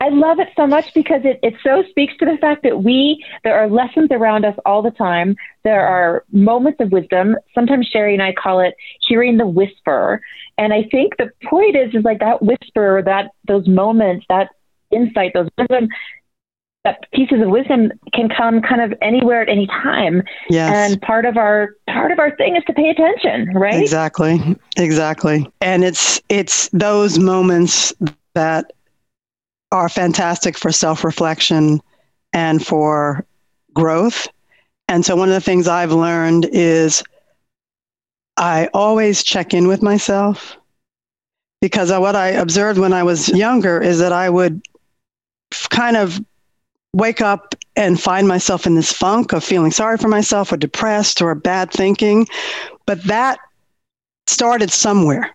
I 0.00 0.10
love 0.10 0.38
it 0.38 0.48
so 0.54 0.66
much 0.66 0.94
because 0.94 1.22
it, 1.24 1.40
it 1.42 1.54
so 1.62 1.82
speaks 1.90 2.16
to 2.18 2.24
the 2.24 2.36
fact 2.40 2.62
that 2.62 2.84
we, 2.84 3.24
there 3.42 3.58
are 3.58 3.68
lessons 3.68 4.08
around 4.12 4.44
us 4.44 4.54
all 4.64 4.80
the 4.80 4.92
time. 4.92 5.34
There 5.64 5.84
are 5.84 6.24
moments 6.30 6.78
of 6.80 6.92
wisdom. 6.92 7.34
Sometimes 7.52 7.88
Sherry 7.88 8.14
and 8.14 8.22
I 8.22 8.32
call 8.32 8.60
it 8.60 8.74
hearing 9.08 9.38
the 9.38 9.46
whisper. 9.46 10.20
And 10.56 10.72
I 10.72 10.84
think 10.84 11.16
the 11.16 11.30
point 11.44 11.76
is, 11.76 11.94
is 11.94 12.04
like 12.04 12.20
that 12.20 12.42
whisper, 12.42 13.02
that 13.04 13.32
those 13.48 13.66
moments, 13.66 14.24
that 14.28 14.50
insight, 14.92 15.32
those 15.34 15.48
wisdom, 15.58 15.88
that 16.84 17.10
pieces 17.12 17.42
of 17.42 17.48
wisdom 17.48 17.90
can 18.14 18.28
come 18.28 18.62
kind 18.62 18.80
of 18.80 18.96
anywhere 19.02 19.42
at 19.42 19.48
any 19.48 19.66
time. 19.66 20.22
Yes. 20.48 20.92
And 20.92 21.02
part 21.02 21.24
of 21.26 21.36
our 21.36 21.70
part 21.88 22.12
of 22.12 22.20
our 22.20 22.34
thing 22.36 22.54
is 22.54 22.62
to 22.68 22.72
pay 22.72 22.88
attention, 22.88 23.52
right? 23.52 23.74
Exactly. 23.74 24.56
Exactly. 24.76 25.50
And 25.60 25.82
it's 25.82 26.22
it's 26.28 26.68
those 26.68 27.18
moments 27.18 27.92
that 28.34 28.72
are 29.72 29.88
fantastic 29.88 30.56
for 30.56 30.72
self 30.72 31.04
reflection 31.04 31.80
and 32.32 32.64
for 32.64 33.24
growth. 33.74 34.28
And 34.88 35.04
so, 35.04 35.16
one 35.16 35.28
of 35.28 35.34
the 35.34 35.40
things 35.40 35.68
I've 35.68 35.92
learned 35.92 36.48
is 36.52 37.02
I 38.36 38.68
always 38.72 39.22
check 39.22 39.52
in 39.52 39.66
with 39.66 39.82
myself 39.82 40.56
because 41.60 41.90
what 41.90 42.16
I 42.16 42.28
observed 42.28 42.78
when 42.78 42.92
I 42.92 43.02
was 43.02 43.28
younger 43.28 43.80
is 43.80 43.98
that 43.98 44.12
I 44.12 44.30
would 44.30 44.62
kind 45.70 45.96
of 45.96 46.20
wake 46.94 47.20
up 47.20 47.54
and 47.76 48.00
find 48.00 48.26
myself 48.26 48.66
in 48.66 48.74
this 48.74 48.92
funk 48.92 49.32
of 49.32 49.44
feeling 49.44 49.70
sorry 49.70 49.98
for 49.98 50.08
myself 50.08 50.52
or 50.52 50.56
depressed 50.56 51.20
or 51.20 51.34
bad 51.34 51.70
thinking. 51.70 52.26
But 52.86 53.02
that 53.04 53.38
started 54.26 54.70
somewhere 54.70 55.34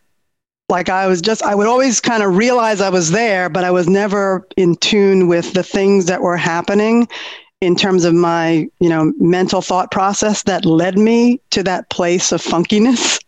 like 0.74 0.90
I 0.90 1.06
was 1.06 1.22
just, 1.22 1.44
I 1.44 1.54
would 1.54 1.68
always 1.68 2.02
kind 2.02 2.24
of 2.24 2.36
realize 2.36 2.82
I 2.82 2.90
was 2.90 3.12
there, 3.12 3.48
but 3.48 3.64
I 3.64 3.70
was 3.70 3.88
never 3.88 4.46
in 4.58 4.76
tune 4.78 5.28
with 5.28 5.54
the 5.54 5.62
things 5.62 6.08
that 6.08 6.22
were 6.22 6.36
happening 6.36 7.08
in 7.62 7.76
terms 7.76 8.06
of 8.06 8.16
my, 8.16 8.68
you 8.80 8.90
know, 8.90 9.14
mental 9.20 9.62
thought 9.62 9.92
process 9.92 10.42
that 10.44 10.66
led 10.66 10.98
me 10.98 11.40
to 11.52 11.62
that 11.64 11.92
place 11.92 12.32
of 12.32 12.42
funkiness. 12.42 13.20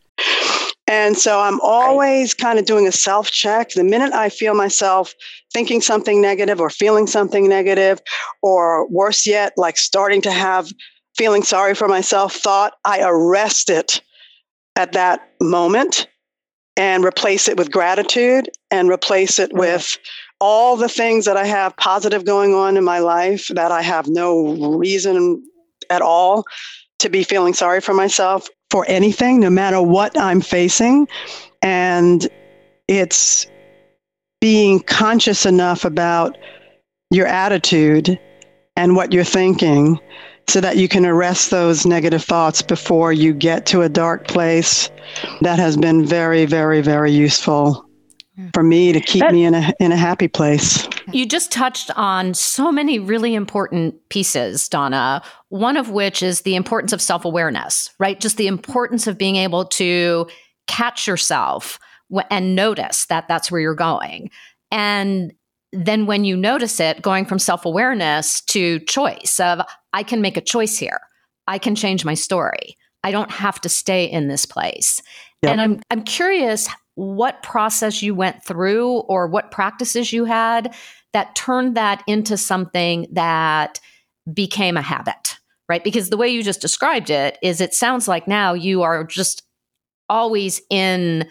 And 0.87 1.15
so 1.17 1.39
I'm 1.39 1.59
always 1.61 2.33
kind 2.33 2.57
of 2.57 2.65
doing 2.65 2.87
a 2.87 2.91
self 2.91 3.29
check. 3.29 3.69
The 3.69 3.83
minute 3.83 4.13
I 4.13 4.29
feel 4.29 4.55
myself 4.55 5.13
thinking 5.53 5.81
something 5.81 6.19
negative 6.21 6.59
or 6.59 6.71
feeling 6.71 7.05
something 7.05 7.47
negative, 7.47 8.01
or 8.41 8.89
worse 8.89 9.27
yet, 9.27 9.53
like 9.55 9.77
starting 9.77 10.21
to 10.23 10.31
have 10.31 10.71
feeling 11.15 11.43
sorry 11.43 11.75
for 11.75 11.87
myself 11.87 12.33
thought, 12.33 12.73
I 12.85 13.01
arrest 13.03 13.69
it 13.69 14.01
at 14.75 14.93
that 14.93 15.29
moment 15.39 16.07
and 16.77 17.03
replace 17.05 17.47
it 17.47 17.57
with 17.57 17.71
gratitude 17.71 18.49
and 18.71 18.89
replace 18.89 19.39
it 19.39 19.53
with 19.53 19.97
all 20.39 20.75
the 20.75 20.89
things 20.89 21.25
that 21.25 21.37
I 21.37 21.45
have 21.45 21.75
positive 21.77 22.25
going 22.25 22.53
on 22.53 22.77
in 22.77 22.83
my 22.83 22.99
life 22.99 23.47
that 23.49 23.71
I 23.71 23.81
have 23.81 24.07
no 24.07 24.75
reason 24.77 25.43
at 25.89 26.01
all 26.01 26.43
to 26.99 27.09
be 27.09 27.23
feeling 27.23 27.53
sorry 27.53 27.81
for 27.81 27.93
myself 27.93 28.49
for 28.69 28.85
anything, 28.87 29.39
no 29.39 29.49
matter 29.49 29.81
what 29.81 30.17
I'm 30.19 30.41
facing. 30.41 31.07
And 31.61 32.27
it's 32.87 33.47
being 34.41 34.81
conscious 34.81 35.45
enough 35.45 35.85
about 35.85 36.37
your 37.09 37.27
attitude 37.27 38.19
and 38.75 38.95
what 38.95 39.13
you're 39.13 39.23
thinking 39.23 39.99
so 40.47 40.61
that 40.61 40.77
you 40.77 40.87
can 40.87 41.05
arrest 41.05 41.51
those 41.51 41.85
negative 41.85 42.23
thoughts 42.23 42.61
before 42.61 43.11
you 43.11 43.33
get 43.33 43.65
to 43.67 43.81
a 43.81 43.89
dark 43.89 44.27
place. 44.27 44.89
That 45.41 45.59
has 45.59 45.77
been 45.77 46.05
very, 46.05 46.45
very, 46.45 46.81
very 46.81 47.11
useful 47.11 47.85
for 48.53 48.63
me 48.63 48.91
to 48.91 48.99
keep 48.99 49.21
that, 49.21 49.31
me 49.31 49.45
in 49.45 49.53
a 49.53 49.71
in 49.79 49.91
a 49.91 49.97
happy 49.97 50.27
place. 50.27 50.87
You 51.11 51.25
just 51.25 51.51
touched 51.51 51.89
on 51.95 52.33
so 52.33 52.71
many 52.71 52.99
really 52.99 53.33
important 53.33 53.95
pieces, 54.09 54.67
Donna. 54.67 55.21
One 55.49 55.77
of 55.77 55.89
which 55.89 56.21
is 56.21 56.41
the 56.41 56.55
importance 56.55 56.91
of 56.91 57.01
self-awareness, 57.01 57.91
right? 57.97 58.19
Just 58.19 58.37
the 58.37 58.47
importance 58.47 59.07
of 59.07 59.17
being 59.17 59.37
able 59.37 59.65
to 59.65 60.27
catch 60.67 61.07
yourself 61.07 61.79
and 62.29 62.55
notice 62.55 63.05
that 63.05 63.27
that's 63.27 63.49
where 63.49 63.61
you're 63.61 63.73
going. 63.73 64.29
And 64.69 65.31
then 65.75 66.05
when 66.05 66.23
you 66.23 66.37
notice 66.37 66.79
it, 66.79 67.01
going 67.01 67.25
from 67.25 67.39
self-awareness 67.39 68.41
to 68.41 68.79
choice 68.81 69.39
of 69.39 69.61
I 69.93 70.03
can 70.03 70.21
make 70.21 70.37
a 70.37 70.41
choice 70.41 70.77
here. 70.77 70.99
I 71.47 71.57
can 71.57 71.75
change 71.75 72.05
my 72.05 72.13
story. 72.13 72.77
I 73.03 73.11
don't 73.11 73.31
have 73.31 73.61
to 73.61 73.69
stay 73.69 74.05
in 74.05 74.27
this 74.27 74.45
place. 74.45 75.01
Yep. 75.43 75.51
And 75.51 75.61
I'm 75.61 75.81
I'm 75.91 76.03
curious 76.03 76.67
what 76.95 77.43
process 77.43 78.01
you 78.01 78.15
went 78.15 78.43
through 78.43 78.99
or 79.01 79.27
what 79.27 79.51
practices 79.51 80.11
you 80.11 80.25
had 80.25 80.73
that 81.13 81.35
turned 81.35 81.75
that 81.77 82.03
into 82.07 82.37
something 82.37 83.07
that 83.11 83.79
became 84.33 84.75
a 84.75 84.81
habit, 84.81 85.37
right? 85.69 85.83
Because 85.83 86.09
the 86.09 86.17
way 86.17 86.29
you 86.29 86.41
just 86.41 86.61
described 86.61 87.09
it 87.09 87.37
is 87.43 87.61
it 87.61 87.73
sounds 87.73 88.07
like 88.07 88.27
now 88.27 88.53
you 88.53 88.81
are 88.81 89.03
just 89.03 89.43
always 90.09 90.61
in 90.69 91.29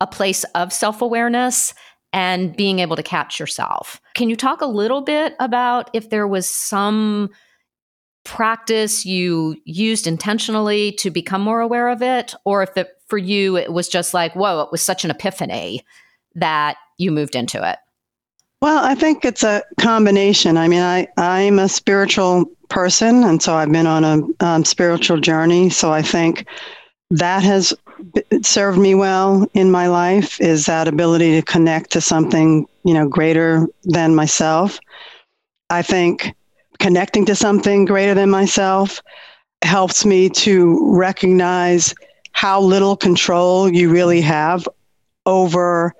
a 0.00 0.06
place 0.06 0.44
of 0.54 0.72
self 0.72 1.00
awareness 1.02 1.72
and 2.12 2.54
being 2.56 2.78
able 2.78 2.96
to 2.96 3.02
catch 3.02 3.40
yourself. 3.40 4.00
Can 4.14 4.28
you 4.28 4.36
talk 4.36 4.60
a 4.60 4.66
little 4.66 5.00
bit 5.00 5.34
about 5.40 5.90
if 5.92 6.10
there 6.10 6.28
was 6.28 6.48
some 6.48 7.30
practice 8.24 9.04
you 9.04 9.56
used 9.64 10.06
intentionally 10.06 10.92
to 10.92 11.10
become 11.10 11.40
more 11.40 11.60
aware 11.60 11.88
of 11.88 12.02
it, 12.02 12.34
or 12.44 12.62
if 12.62 12.76
it, 12.76 12.88
for 13.08 13.18
you 13.18 13.56
it 13.56 13.72
was 13.72 13.88
just 13.88 14.14
like, 14.14 14.34
whoa, 14.34 14.60
it 14.60 14.70
was 14.70 14.82
such 14.82 15.04
an 15.04 15.10
epiphany 15.10 15.84
that 16.34 16.76
you 16.98 17.10
moved 17.10 17.34
into 17.34 17.68
it? 17.68 17.78
Well, 18.60 18.84
I 18.84 18.94
think 18.94 19.24
it's 19.24 19.42
a 19.42 19.64
combination. 19.80 20.56
I 20.56 20.68
mean, 20.68 20.82
I, 20.82 21.08
I'm 21.16 21.58
a 21.58 21.68
spiritual 21.68 22.44
person, 22.68 23.24
and 23.24 23.42
so 23.42 23.54
I've 23.54 23.72
been 23.72 23.88
on 23.88 24.04
a 24.04 24.44
um, 24.44 24.64
spiritual 24.64 25.18
journey. 25.18 25.68
So 25.68 25.92
I 25.92 26.00
think 26.00 26.46
that 27.10 27.42
has 27.42 27.74
served 28.42 28.78
me 28.78 28.94
well 28.94 29.46
in 29.54 29.70
my 29.70 29.88
life 29.88 30.40
is 30.40 30.66
that 30.66 30.88
ability 30.88 31.32
to 31.32 31.42
connect 31.42 31.90
to 31.90 32.00
something, 32.00 32.66
you 32.84 32.94
know, 32.94 33.08
greater 33.08 33.66
than 33.84 34.14
myself. 34.14 34.78
I 35.70 35.82
think 35.82 36.34
connecting 36.78 37.24
to 37.26 37.34
something 37.34 37.84
greater 37.84 38.14
than 38.14 38.30
myself 38.30 39.00
helps 39.62 40.04
me 40.04 40.28
to 40.28 40.94
recognize 40.96 41.94
how 42.32 42.60
little 42.60 42.96
control 42.96 43.72
you 43.72 43.90
really 43.90 44.20
have 44.20 44.68
over 45.26 45.94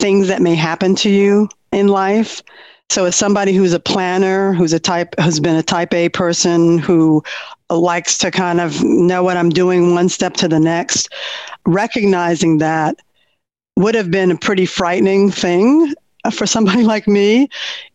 things 0.00 0.28
that 0.28 0.40
may 0.40 0.54
happen 0.54 0.94
to 0.96 1.10
you 1.10 1.48
in 1.72 1.88
life. 1.88 2.42
So, 2.90 3.04
as 3.04 3.16
somebody 3.16 3.52
who's 3.52 3.74
a 3.74 3.80
planner, 3.80 4.54
who's 4.54 4.72
a 4.72 4.80
type, 4.80 5.14
who's 5.20 5.40
been 5.40 5.56
a 5.56 5.62
type 5.62 5.92
A 5.92 6.08
person 6.08 6.78
who 6.78 7.22
likes 7.70 8.18
to 8.18 8.30
kind 8.30 8.60
of 8.60 8.82
know 8.82 9.22
what 9.22 9.36
I'm 9.36 9.50
doing 9.50 9.94
one 9.94 10.08
step 10.08 10.34
to 10.34 10.48
the 10.48 10.60
next, 10.60 11.12
recognizing 11.66 12.58
that 12.58 12.96
would 13.76 13.94
have 13.94 14.10
been 14.10 14.30
a 14.30 14.38
pretty 14.38 14.66
frightening 14.66 15.30
thing 15.30 15.94
for 16.32 16.46
somebody 16.46 16.82
like 16.84 17.06
me 17.06 17.48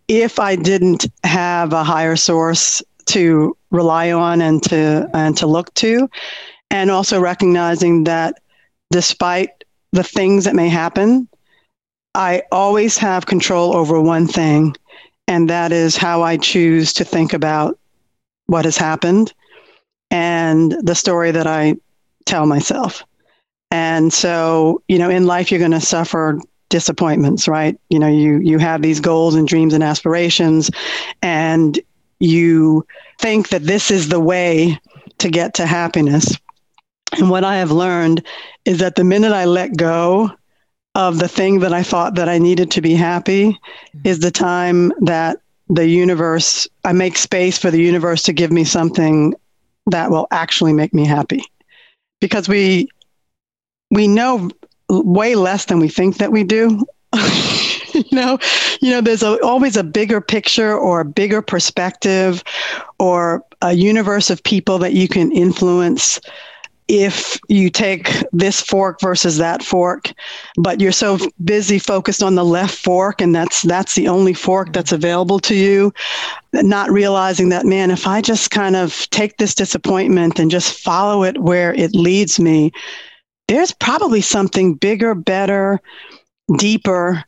if 0.07 0.39
I 0.39 0.55
didn't 0.55 1.07
have 1.23 1.73
a 1.73 1.83
higher 1.83 2.15
source 2.15 2.81
to 3.05 3.55
rely 3.71 4.11
on 4.11 4.41
and 4.41 4.61
to 4.63 5.09
and 5.13 5.35
to 5.37 5.47
look 5.47 5.73
to, 5.75 6.09
and 6.69 6.91
also 6.91 7.19
recognizing 7.19 8.03
that 8.05 8.41
despite 8.91 9.63
the 9.91 10.03
things 10.03 10.45
that 10.45 10.55
may 10.55 10.69
happen, 10.69 11.27
I 12.15 12.43
always 12.51 12.97
have 12.97 13.25
control 13.25 13.75
over 13.75 13.99
one 13.99 14.27
thing, 14.27 14.75
and 15.27 15.49
that 15.49 15.71
is 15.71 15.97
how 15.97 16.21
I 16.21 16.37
choose 16.37 16.93
to 16.93 17.05
think 17.05 17.33
about 17.33 17.79
what 18.45 18.65
has 18.65 18.77
happened 18.77 19.33
and 20.13 20.77
the 20.79 20.93
story 20.93 21.31
that 21.31 21.47
I 21.47 21.75
tell 22.25 22.45
myself. 22.45 23.03
And 23.71 24.13
so, 24.13 24.83
you 24.87 24.99
know, 24.99 25.09
in 25.09 25.25
life, 25.25 25.51
you're 25.51 25.59
going 25.59 25.71
to 25.71 25.81
suffer 25.81 26.39
disappointments, 26.69 27.47
right? 27.47 27.77
You 27.89 27.97
know, 27.99 28.07
you 28.07 28.37
you 28.37 28.59
have 28.59 28.81
these 28.81 28.99
goals 28.99 29.33
and 29.33 29.47
dreams 29.47 29.73
and 29.73 29.83
aspirations, 29.83 30.69
and 31.23 31.79
you 32.19 32.85
think 33.19 33.49
that 33.49 33.63
this 33.63 33.89
is 33.89 34.07
the 34.07 34.19
way 34.19 34.79
to 35.17 35.29
get 35.29 35.55
to 35.55 35.65
happiness. 35.65 36.37
And 37.17 37.29
what 37.29 37.43
I 37.43 37.57
have 37.57 37.71
learned 37.71 38.23
is 38.65 38.77
that 38.79 38.95
the 38.95 39.03
minute 39.03 39.33
I 39.33 39.45
let 39.45 39.75
go 39.75 40.31
of 40.95 41.17
the 41.17 41.27
thing 41.27 41.59
that 41.61 41.73
I 41.73 41.81
thought 41.81 42.15
that 42.15 42.29
I 42.29 42.37
needed 42.37 42.69
to 42.71 42.81
be 42.81 42.93
happy 42.93 43.45
mm-hmm. 43.51 43.99
is 44.03 44.19
the 44.19 44.31
time 44.31 44.91
that 45.01 45.39
the 45.69 45.87
universe 45.87 46.67
I 46.83 46.91
make 46.93 47.17
space 47.17 47.57
for 47.57 47.71
the 47.71 47.81
universe 47.81 48.21
to 48.23 48.33
give 48.33 48.51
me 48.51 48.63
something 48.63 49.33
that 49.87 50.11
will 50.11 50.27
actually 50.31 50.73
make 50.73 50.93
me 50.93 51.05
happy. 51.05 51.43
Because 52.21 52.47
we 52.47 52.89
we 53.91 54.07
know 54.07 54.49
way 54.89 55.35
less 55.35 55.65
than 55.65 55.79
we 55.79 55.87
think 55.87 56.17
that 56.17 56.31
we 56.31 56.43
do. 56.43 56.85
you 57.93 58.03
know, 58.11 58.39
you 58.81 58.89
know, 58.89 59.01
there's 59.01 59.23
a, 59.23 59.39
always 59.43 59.77
a 59.77 59.83
bigger 59.83 60.19
picture 60.19 60.75
or 60.75 61.01
a 61.01 61.05
bigger 61.05 61.41
perspective 61.41 62.43
or 62.99 63.43
a 63.61 63.73
universe 63.73 64.29
of 64.29 64.43
people 64.43 64.79
that 64.79 64.93
you 64.93 65.07
can 65.07 65.31
influence 65.31 66.19
if 66.87 67.39
you 67.47 67.69
take 67.69 68.11
this 68.31 68.61
fork 68.61 68.99
versus 68.99 69.37
that 69.37 69.63
fork 69.63 70.11
but 70.57 70.81
you're 70.81 70.91
so 70.91 71.17
busy 71.43 71.79
focused 71.79 72.21
on 72.21 72.35
the 72.35 72.43
left 72.43 72.75
fork 72.75 73.21
and 73.21 73.33
that's 73.33 73.61
that's 73.61 73.95
the 73.95 74.07
only 74.07 74.33
fork 74.33 74.73
that's 74.73 74.91
available 74.91 75.39
to 75.39 75.55
you 75.55 75.93
not 76.53 76.91
realizing 76.91 77.49
that 77.49 77.65
man 77.65 77.89
if 77.89 78.05
i 78.05 78.21
just 78.21 78.51
kind 78.51 78.75
of 78.75 79.09
take 79.11 79.37
this 79.37 79.55
disappointment 79.55 80.39
and 80.39 80.51
just 80.51 80.79
follow 80.81 81.23
it 81.23 81.37
where 81.41 81.73
it 81.73 81.93
leads 81.95 82.39
me 82.39 82.71
there's 83.47 83.73
probably 83.73 84.21
something 84.21 84.75
bigger, 84.75 85.13
better, 85.13 85.79
deeper 86.57 87.23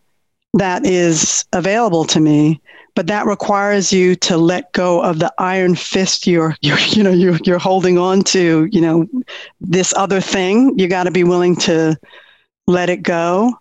that 0.53 0.85
is 0.85 1.45
available 1.51 2.05
to 2.05 2.19
me 2.19 2.61
but 2.95 3.07
that 3.07 3.25
requires 3.25 3.91
you 3.91 4.15
to 4.15 4.37
let 4.37 4.71
go 4.71 5.01
of 5.01 5.19
the 5.19 5.31
iron 5.37 5.75
fist 5.75 6.25
you're, 6.25 6.55
you're 6.61 6.79
you 6.79 7.03
know 7.03 7.11
you're, 7.11 7.37
you're 7.43 7.59
holding 7.59 7.97
on 7.97 8.23
to 8.23 8.67
you 8.71 8.81
know 8.81 9.07
this 9.59 9.93
other 9.95 10.21
thing. 10.21 10.77
You 10.79 10.87
got 10.87 11.03
to 11.03 11.11
be 11.11 11.23
willing 11.23 11.55
to 11.57 11.97
let 12.67 12.89
it 12.89 13.03
go. 13.03 13.53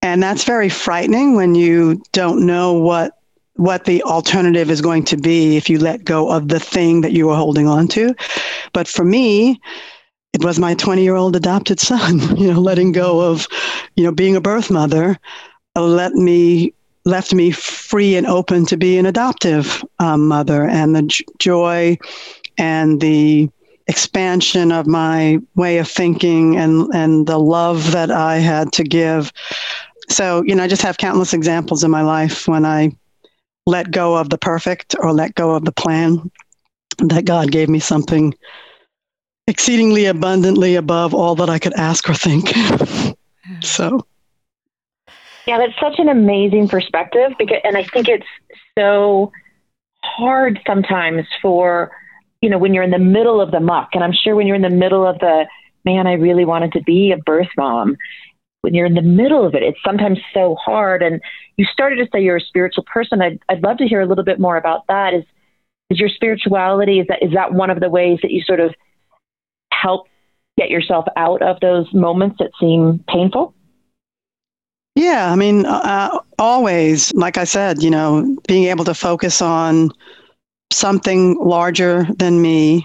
And 0.00 0.22
that's 0.22 0.44
very 0.44 0.68
frightening 0.68 1.34
when 1.34 1.54
you 1.54 2.02
don't 2.12 2.46
know 2.46 2.74
what 2.74 3.12
what 3.54 3.84
the 3.84 4.02
alternative 4.04 4.70
is 4.70 4.80
going 4.80 5.04
to 5.04 5.16
be 5.16 5.56
if 5.56 5.68
you 5.68 5.80
let 5.80 6.04
go 6.04 6.30
of 6.30 6.46
the 6.46 6.60
thing 6.60 7.00
that 7.00 7.10
you 7.10 7.28
are 7.30 7.36
holding 7.36 7.66
on 7.66 7.88
to. 7.88 8.14
But 8.72 8.86
for 8.86 9.04
me 9.04 9.60
it 10.34 10.44
was 10.44 10.58
my 10.58 10.74
20 10.74 11.02
year 11.02 11.16
old 11.16 11.34
adopted 11.34 11.80
son 11.80 12.20
you 12.36 12.52
know 12.52 12.60
letting 12.60 12.92
go 12.92 13.20
of 13.20 13.48
you 13.96 14.04
know 14.04 14.12
being 14.12 14.36
a 14.36 14.40
birth 14.40 14.70
mother 14.70 15.18
let 15.74 16.12
me 16.12 16.74
left 17.08 17.34
me 17.34 17.50
free 17.50 18.16
and 18.16 18.26
open 18.26 18.66
to 18.66 18.76
be 18.76 18.98
an 18.98 19.06
adoptive 19.06 19.84
um, 19.98 20.28
mother 20.28 20.64
and 20.64 20.94
the 20.94 21.02
j- 21.02 21.24
joy 21.38 21.96
and 22.58 23.00
the 23.00 23.48
expansion 23.86 24.70
of 24.70 24.86
my 24.86 25.38
way 25.54 25.78
of 25.78 25.88
thinking 25.88 26.56
and 26.56 26.94
and 26.94 27.26
the 27.26 27.38
love 27.38 27.92
that 27.92 28.10
I 28.10 28.36
had 28.36 28.70
to 28.74 28.84
give 28.84 29.32
so 30.10 30.42
you 30.44 30.54
know 30.54 30.64
I 30.64 30.68
just 30.68 30.82
have 30.82 30.98
countless 30.98 31.32
examples 31.32 31.82
in 31.82 31.90
my 31.90 32.02
life 32.02 32.46
when 32.46 32.66
I 32.66 32.92
let 33.66 33.90
go 33.90 34.16
of 34.16 34.28
the 34.28 34.38
perfect 34.38 34.94
or 34.98 35.12
let 35.12 35.34
go 35.34 35.54
of 35.54 35.64
the 35.64 35.72
plan 35.72 36.30
that 36.98 37.24
God 37.24 37.50
gave 37.50 37.68
me 37.68 37.78
something 37.78 38.34
exceedingly 39.46 40.06
abundantly 40.06 40.74
above 40.74 41.14
all 41.14 41.34
that 41.36 41.50
I 41.50 41.58
could 41.58 41.74
ask 41.74 42.08
or 42.08 42.14
think. 42.14 42.52
so, 43.62 44.06
yeah, 45.48 45.56
that's 45.56 45.80
such 45.80 45.98
an 45.98 46.10
amazing 46.10 46.68
perspective 46.68 47.32
because, 47.38 47.56
and 47.64 47.74
I 47.74 47.82
think 47.82 48.06
it's 48.06 48.26
so 48.78 49.32
hard 50.04 50.60
sometimes 50.66 51.24
for 51.40 51.90
you 52.42 52.50
know 52.50 52.58
when 52.58 52.74
you're 52.74 52.82
in 52.82 52.90
the 52.90 52.98
middle 52.98 53.40
of 53.40 53.50
the 53.50 53.58
muck, 53.58 53.88
and 53.94 54.04
I'm 54.04 54.12
sure 54.12 54.36
when 54.36 54.46
you're 54.46 54.56
in 54.56 54.62
the 54.62 54.68
middle 54.68 55.06
of 55.06 55.18
the 55.20 55.46
man, 55.86 56.06
I 56.06 56.12
really 56.12 56.44
wanted 56.44 56.72
to 56.72 56.82
be 56.82 57.12
a 57.12 57.16
birth 57.16 57.48
mom. 57.56 57.96
When 58.60 58.74
you're 58.74 58.84
in 58.84 58.94
the 58.94 59.00
middle 59.00 59.46
of 59.46 59.54
it, 59.54 59.62
it's 59.62 59.78
sometimes 59.82 60.18
so 60.34 60.54
hard. 60.56 61.02
And 61.02 61.22
you 61.56 61.64
started 61.64 61.96
to 61.96 62.06
say 62.12 62.20
you're 62.20 62.36
a 62.36 62.40
spiritual 62.42 62.84
person. 62.84 63.22
I'd, 63.22 63.38
I'd 63.48 63.62
love 63.62 63.78
to 63.78 63.86
hear 63.86 64.02
a 64.02 64.06
little 64.06 64.24
bit 64.24 64.38
more 64.38 64.58
about 64.58 64.86
that. 64.88 65.14
Is 65.14 65.24
is 65.88 65.98
your 65.98 66.10
spirituality 66.10 67.00
is 67.00 67.06
that 67.08 67.22
is 67.22 67.32
that 67.32 67.54
one 67.54 67.70
of 67.70 67.80
the 67.80 67.88
ways 67.88 68.18
that 68.20 68.32
you 68.32 68.42
sort 68.42 68.60
of 68.60 68.74
help 69.72 70.08
get 70.58 70.68
yourself 70.68 71.06
out 71.16 71.40
of 71.40 71.58
those 71.60 71.86
moments 71.94 72.36
that 72.38 72.50
seem 72.60 73.02
painful? 73.08 73.54
Yeah, 74.98 75.30
I 75.30 75.36
mean, 75.36 75.64
uh, 75.64 76.18
always, 76.40 77.14
like 77.14 77.38
I 77.38 77.44
said, 77.44 77.84
you 77.84 77.88
know, 77.88 78.36
being 78.48 78.64
able 78.64 78.84
to 78.84 78.94
focus 78.94 79.40
on 79.40 79.92
something 80.72 81.38
larger 81.38 82.08
than 82.16 82.42
me, 82.42 82.84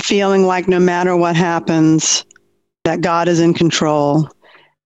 feeling 0.00 0.46
like 0.46 0.66
no 0.66 0.80
matter 0.80 1.14
what 1.14 1.36
happens, 1.36 2.24
that 2.84 3.02
God 3.02 3.28
is 3.28 3.38
in 3.38 3.52
control 3.52 4.30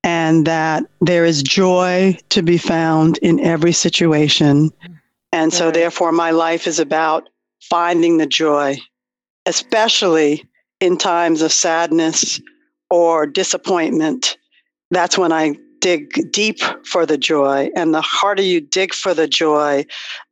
and 0.02 0.44
that 0.48 0.82
there 1.00 1.24
is 1.24 1.44
joy 1.44 2.18
to 2.30 2.42
be 2.42 2.58
found 2.58 3.18
in 3.18 3.38
every 3.38 3.72
situation. 3.72 4.72
And 5.32 5.54
so, 5.54 5.70
therefore, 5.70 6.10
my 6.10 6.32
life 6.32 6.66
is 6.66 6.80
about 6.80 7.28
finding 7.60 8.18
the 8.18 8.26
joy, 8.26 8.76
especially 9.46 10.44
in 10.80 10.98
times 10.98 11.42
of 11.42 11.52
sadness 11.52 12.40
or 12.90 13.24
disappointment. 13.24 14.36
That's 14.90 15.16
when 15.16 15.30
I 15.30 15.54
dig 15.80 16.30
deep 16.30 16.60
for 16.84 17.06
the 17.06 17.18
joy. 17.18 17.70
And 17.74 17.94
the 17.94 18.00
harder 18.00 18.42
you 18.42 18.60
dig 18.60 18.94
for 18.94 19.14
the 19.14 19.28
joy, 19.28 19.86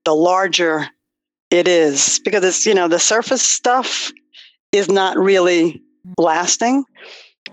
the 0.04 0.14
larger 0.14 0.86
it 1.50 1.66
is. 1.66 2.20
Because 2.24 2.44
it's, 2.44 2.66
you 2.66 2.74
know, 2.74 2.88
the 2.88 2.98
surface 2.98 3.42
stuff 3.42 4.12
is 4.72 4.88
not 4.88 5.16
really 5.16 5.82
lasting. 6.18 6.84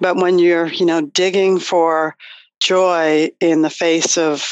But 0.01 0.17
when 0.17 0.39
you're, 0.39 0.67
you 0.67 0.86
know, 0.86 1.01
digging 1.01 1.60
for 1.60 2.15
joy 2.60 3.29
in 3.39 3.62
the 3.62 3.69
face 3.69 4.17
of, 4.17 4.45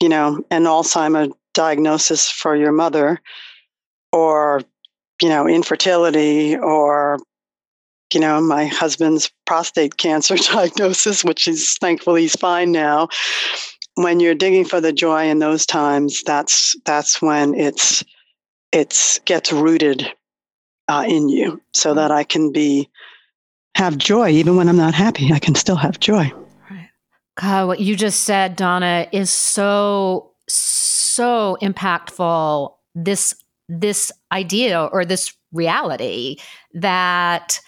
you 0.00 0.08
know, 0.08 0.42
an 0.50 0.64
Alzheimer 0.64 1.32
diagnosis 1.52 2.30
for 2.30 2.54
your 2.54 2.72
mother, 2.72 3.20
or, 4.12 4.62
you 5.20 5.28
know, 5.28 5.46
infertility, 5.46 6.56
or, 6.56 7.18
you 8.14 8.20
know, 8.20 8.40
my 8.40 8.66
husband's 8.66 9.30
prostate 9.46 9.96
cancer 9.96 10.36
diagnosis, 10.52 11.24
which 11.24 11.48
is 11.48 11.76
thankfully 11.80 12.22
he's 12.22 12.36
fine 12.36 12.72
now. 12.72 13.08
When 13.94 14.20
you're 14.20 14.34
digging 14.34 14.64
for 14.64 14.80
the 14.80 14.92
joy 14.92 15.28
in 15.28 15.40
those 15.40 15.66
times, 15.66 16.22
that's 16.24 16.74
that's 16.84 17.20
when 17.20 17.54
it's 17.54 18.04
it's 18.72 19.18
gets 19.20 19.52
rooted 19.52 20.06
uh, 20.88 21.04
in 21.06 21.28
you, 21.28 21.60
so 21.74 21.94
that 21.94 22.10
I 22.10 22.24
can 22.24 22.52
be 22.52 22.88
have 23.74 23.98
joy 23.98 24.30
even 24.30 24.56
when 24.56 24.68
I'm 24.68 24.76
not 24.76 24.94
happy. 24.94 25.32
I 25.32 25.38
can 25.38 25.54
still 25.54 25.76
have 25.76 26.00
joy. 26.00 26.32
Right. 26.70 26.88
God, 27.36 27.66
what 27.66 27.80
you 27.80 27.96
just 27.96 28.22
said, 28.22 28.56
Donna, 28.56 29.06
is 29.12 29.30
so 29.30 30.32
so 30.48 31.58
impactful. 31.60 32.74
This 32.94 33.34
this 33.68 34.10
idea 34.32 34.84
or 34.84 35.04
this 35.04 35.32
reality 35.52 36.36
that 36.74 37.60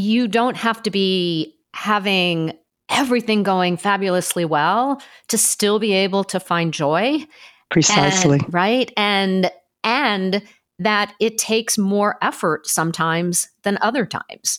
you 0.00 0.28
don't 0.28 0.56
have 0.56 0.82
to 0.82 0.90
be 0.90 1.54
having 1.74 2.52
everything 2.88 3.42
going 3.42 3.76
fabulously 3.76 4.44
well 4.44 5.00
to 5.28 5.38
still 5.38 5.78
be 5.78 5.92
able 5.92 6.24
to 6.24 6.40
find 6.40 6.74
joy 6.74 7.24
precisely 7.70 8.40
and, 8.40 8.54
right 8.54 8.92
and 8.96 9.50
and 9.84 10.42
that 10.80 11.14
it 11.20 11.38
takes 11.38 11.78
more 11.78 12.16
effort 12.20 12.66
sometimes 12.66 13.48
than 13.62 13.78
other 13.80 14.04
times 14.04 14.58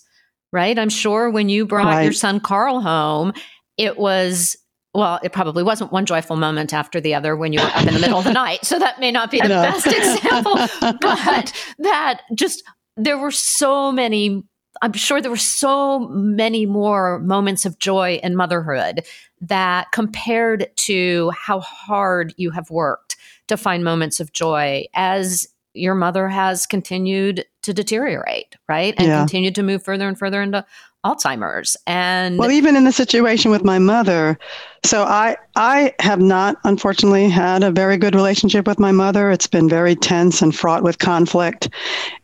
right? 0.51 0.77
I'm 0.77 0.89
sure 0.89 1.30
when 1.30 1.49
you 1.49 1.65
brought 1.65 1.86
right. 1.86 2.04
your 2.04 2.13
son 2.13 2.39
Carl 2.39 2.82
home, 2.82 3.34
it 3.77 3.97
was 3.97 4.58
well, 4.93 5.19
it 5.23 5.32
probably 5.32 5.63
wasn't 5.63 5.93
one 5.93 6.06
joyful 6.06 6.36
moment 6.36 6.73
after 6.73 6.99
the 6.99 7.15
other 7.15 7.38
when 7.38 7.54
you 7.54 7.62
were 7.62 7.67
up 7.67 7.88
in 7.88 7.93
the 7.93 7.99
middle 7.99 8.17
of 8.17 8.25
the 8.25 8.34
night. 8.34 8.65
So 8.65 8.77
that 8.77 8.99
may 8.99 9.10
not 9.10 9.32
be 9.32 9.39
the 9.39 9.47
best 9.47 9.88
example, 9.88 10.56
but 11.01 11.54
that 11.80 12.21
just 12.36 12.62
there 12.97 13.17
were 13.17 13.32
so 13.32 13.91
many 13.91 14.43
I'm 14.81 14.93
sure 14.93 15.21
there 15.21 15.31
were 15.31 15.37
so 15.37 15.99
many 16.09 16.65
more 16.65 17.19
moments 17.19 17.65
of 17.65 17.77
joy 17.79 18.19
in 18.23 18.35
motherhood 18.35 19.05
that 19.41 19.91
compared 19.91 20.69
to 20.75 21.31
how 21.31 21.59
hard 21.59 22.33
you 22.37 22.51
have 22.51 22.69
worked 22.69 23.15
to 23.47 23.57
find 23.57 23.83
moments 23.83 24.19
of 24.19 24.31
joy 24.31 24.85
as 24.93 25.47
your 25.73 25.95
mother 25.95 26.27
has 26.27 26.65
continued 26.65 27.45
to 27.61 27.73
deteriorate, 27.73 28.55
right? 28.67 28.93
And 28.97 29.07
yeah. 29.07 29.19
continued 29.19 29.55
to 29.55 29.63
move 29.63 29.83
further 29.83 30.07
and 30.07 30.17
further 30.17 30.41
into 30.41 30.65
Alzheimer's. 31.05 31.75
And 31.87 32.37
well, 32.37 32.51
even 32.51 32.75
in 32.75 32.83
the 32.83 32.91
situation 32.91 33.49
with 33.49 33.63
my 33.63 33.79
mother, 33.79 34.37
so 34.83 35.03
I 35.03 35.35
I 35.55 35.93
have 35.99 36.19
not 36.19 36.57
unfortunately 36.63 37.29
had 37.29 37.63
a 37.63 37.71
very 37.71 37.97
good 37.97 38.13
relationship 38.13 38.67
with 38.67 38.79
my 38.79 38.91
mother. 38.91 39.31
It's 39.31 39.47
been 39.47 39.67
very 39.67 39.95
tense 39.95 40.41
and 40.41 40.55
fraught 40.55 40.83
with 40.83 40.99
conflict. 40.99 41.69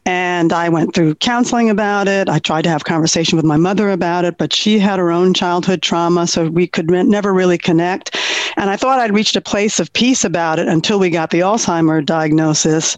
And 0.05 0.53
I 0.53 0.69
went 0.69 0.93
through 0.93 1.15
counseling 1.15 1.69
about 1.69 2.07
it. 2.07 2.29
I 2.29 2.39
tried 2.39 2.63
to 2.63 2.69
have 2.69 2.85
conversation 2.85 3.35
with 3.35 3.45
my 3.45 3.57
mother 3.57 3.89
about 3.89 4.25
it, 4.25 4.37
but 4.37 4.53
she 4.53 4.79
had 4.79 4.99
her 4.99 5.11
own 5.11 5.33
childhood 5.33 5.81
trauma, 5.81 6.27
so 6.27 6.47
we 6.47 6.67
could 6.67 6.89
never 6.89 7.33
really 7.33 7.57
connect. 7.57 8.15
And 8.57 8.69
I 8.69 8.77
thought 8.77 8.99
I'd 8.99 9.13
reached 9.13 9.35
a 9.35 9.41
place 9.41 9.79
of 9.79 9.91
peace 9.93 10.23
about 10.23 10.59
it 10.59 10.67
until 10.67 10.99
we 10.99 11.09
got 11.09 11.31
the 11.31 11.41
Alzheimer 11.41 12.05
diagnosis. 12.05 12.97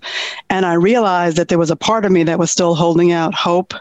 And 0.49 0.65
I 0.65 0.73
realized 0.73 1.37
that 1.37 1.47
there 1.47 1.57
was 1.57 1.71
a 1.71 1.75
part 1.75 2.05
of 2.05 2.11
me 2.11 2.23
that 2.23 2.39
was 2.39 2.51
still 2.51 2.75
holding 2.75 3.11
out 3.11 3.33
hope 3.33 3.73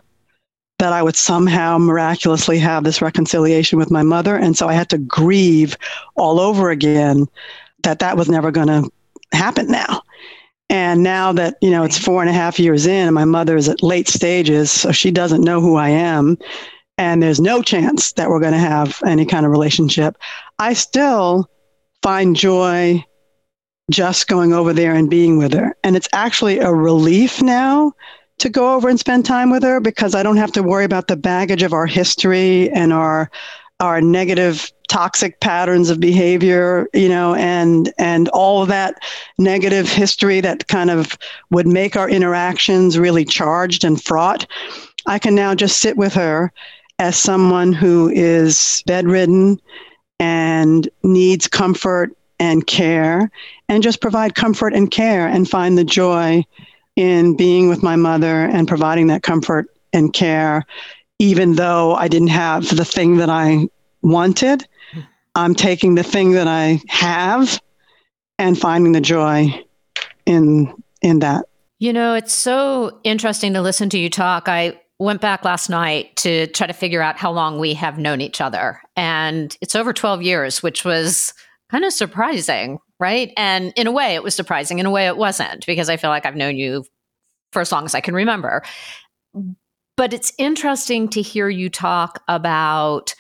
that 0.79 0.93
I 0.93 1.03
would 1.03 1.17
somehow 1.17 1.79
miraculously 1.79 2.59
have 2.59 2.85
this 2.85 3.03
reconciliation 3.03 3.79
with 3.79 3.91
my 3.91 4.03
mother. 4.03 4.37
And 4.37 4.57
so 4.57 4.69
I 4.69 4.75
had 4.75 4.89
to 4.91 4.99
grieve 4.99 5.77
all 6.15 6.39
over 6.41 6.71
again 6.71 7.27
that 7.83 7.99
that 7.99 8.17
was 8.17 8.29
never 8.29 8.51
going 8.51 8.69
to 8.69 8.91
happen 9.33 9.69
now. 9.69 10.03
And 10.71 11.03
now 11.03 11.33
that, 11.33 11.57
you 11.63 11.71
know, 11.71 11.83
it's 11.83 11.99
four 11.99 12.21
and 12.21 12.31
a 12.31 12.35
half 12.35 12.61
years 12.61 12.87
in 12.87 13.07
and 13.07 13.15
my 13.15 13.25
mother 13.25 13.57
is 13.57 13.69
at 13.69 13.83
late 13.83 14.09
stages, 14.09 14.71
so 14.71 14.93
she 14.93 15.11
doesn't 15.11 15.43
know 15.43 15.61
who 15.61 15.77
I 15.77 15.89
am, 15.89 16.37
and 16.99 17.23
there's 17.23 17.41
no 17.41 17.63
chance 17.63 18.13
that 18.13 18.29
we're 18.29 18.41
going 18.41 18.53
to 18.53 18.59
have 18.59 19.01
any 19.07 19.25
kind 19.25 19.47
of 19.47 19.53
relationship, 19.53 20.19
I 20.59 20.75
still 20.75 21.49
find 22.03 22.37
joy 22.37 23.05
just 23.91 24.29
going 24.29 24.53
over 24.53 24.73
there 24.73 24.95
and 24.95 25.09
being 25.09 25.39
with 25.39 25.55
her. 25.55 25.75
And 25.85 25.97
it's 25.97 26.09
actually 26.13 26.59
a 26.59 26.75
relief 26.75 27.41
now 27.41 27.93
to 28.39 28.49
go 28.49 28.75
over 28.75 28.89
and 28.89 28.99
spend 28.99 29.25
time 29.25 29.51
with 29.51 29.63
her 29.63 29.81
because 29.81 30.15
I 30.15 30.23
don't 30.23 30.37
have 30.37 30.53
to 30.53 30.63
worry 30.63 30.85
about 30.85 31.09
the 31.09 31.17
baggage 31.17 31.63
of 31.63 31.73
our 31.73 31.87
history 31.87 32.71
and 32.71 32.93
our 32.93 33.31
our 33.81 34.01
negative 34.01 34.73
toxic 34.89 35.39
patterns 35.39 35.89
of 35.89 36.01
behavior 36.01 36.89
you 36.95 37.09
know 37.09 37.35
and 37.35 37.93
and 37.99 38.29
all 38.31 38.63
of 38.63 38.69
that 38.69 39.01
negative 39.39 39.89
history 39.89 40.41
that 40.41 40.67
kind 40.67 40.91
of 40.91 41.17
would 41.51 41.67
make 41.67 41.95
our 41.95 42.09
interactions 42.09 42.99
really 42.99 43.25
charged 43.25 43.85
and 43.85 44.03
fraught. 44.03 44.47
I 45.07 45.19
can 45.19 45.35
now 45.35 45.55
just 45.55 45.79
sit 45.79 45.97
with 45.97 46.15
her 46.15 46.53
as 46.99 47.17
someone 47.17 47.73
who 47.73 48.11
is 48.11 48.83
bedridden 48.87 49.61
and 50.19 50.89
needs 51.05 51.47
comfort 51.47 52.11
and 52.41 52.67
care 52.67 53.31
and 53.69 53.83
just 53.83 54.01
provide 54.01 54.35
comfort 54.35 54.75
and 54.75 54.91
care 54.91 55.27
and 55.27 55.49
find 55.49 55.79
the 55.79 55.85
joy 55.85 56.45
in 56.99 57.37
being 57.37 57.69
with 57.69 57.83
my 57.83 57.95
mother 57.95 58.45
and 58.47 58.67
providing 58.67 59.07
that 59.07 59.23
comfort 59.23 59.69
and 59.93 60.13
care 60.13 60.67
even 61.19 61.55
though 61.55 61.95
I 61.95 62.09
didn't 62.09 62.29
have 62.29 62.77
the 62.77 62.85
thing 62.85 63.17
that 63.17 63.31
I 63.31 63.69
wanted. 64.03 64.67
I'm 65.35 65.55
taking 65.55 65.95
the 65.95 66.03
thing 66.03 66.33
that 66.33 66.47
I 66.49 66.81
have 66.89 67.61
and 68.39 68.59
finding 68.59 68.93
the 68.93 69.01
joy 69.01 69.65
in 70.27 70.73
in 71.03 71.21
that. 71.21 71.47
You 71.79 71.93
know, 71.93 72.15
it's 72.15 72.35
so 72.35 73.01
interesting 73.05 73.53
to 73.55 73.63
listen 73.63 73.89
to 73.91 73.99
you 73.99 74.11
talk. 74.11 74.49
I 74.49 74.81
went 74.99 75.21
back 75.21 75.45
last 75.45 75.69
night 75.69 76.17
to 76.17 76.49
try 76.49 76.67
to 76.67 76.73
figure 76.73 77.01
out 77.01 77.17
how 77.17 77.31
long 77.31 77.61
we 77.61 77.75
have 77.75 77.99
known 77.99 78.21
each 78.21 78.41
other. 78.41 78.81
And 78.97 79.57
it's 79.61 79.77
over 79.77 79.93
12 79.93 80.23
years, 80.23 80.61
which 80.61 80.85
was 80.85 81.35
kind 81.71 81.85
of 81.85 81.93
surprising, 81.93 82.79
right? 82.99 83.33
And 83.37 83.73
in 83.77 83.87
a 83.87 83.93
way, 83.93 84.15
it 84.15 84.23
was 84.23 84.35
surprising. 84.35 84.79
In 84.79 84.87
a 84.87 84.91
way, 84.91 85.07
it 85.07 85.17
wasn't 85.17 85.67
because 85.67 85.89
I 85.89 85.97
feel 85.97 86.11
like 86.11 86.27
I've 86.27 86.37
known 86.37 86.57
you 86.57 86.85
for 87.53 87.61
as 87.61 87.73
long 87.73 87.85
as 87.85 87.95
I 87.95 88.01
can 88.01 88.15
remember. 88.15 88.63
But 89.97 90.13
it's 90.13 90.33
interesting 90.39 91.09
to 91.11 91.23
hear 91.23 91.49
you 91.49 91.69
talk 91.69 92.23
about 92.29 93.15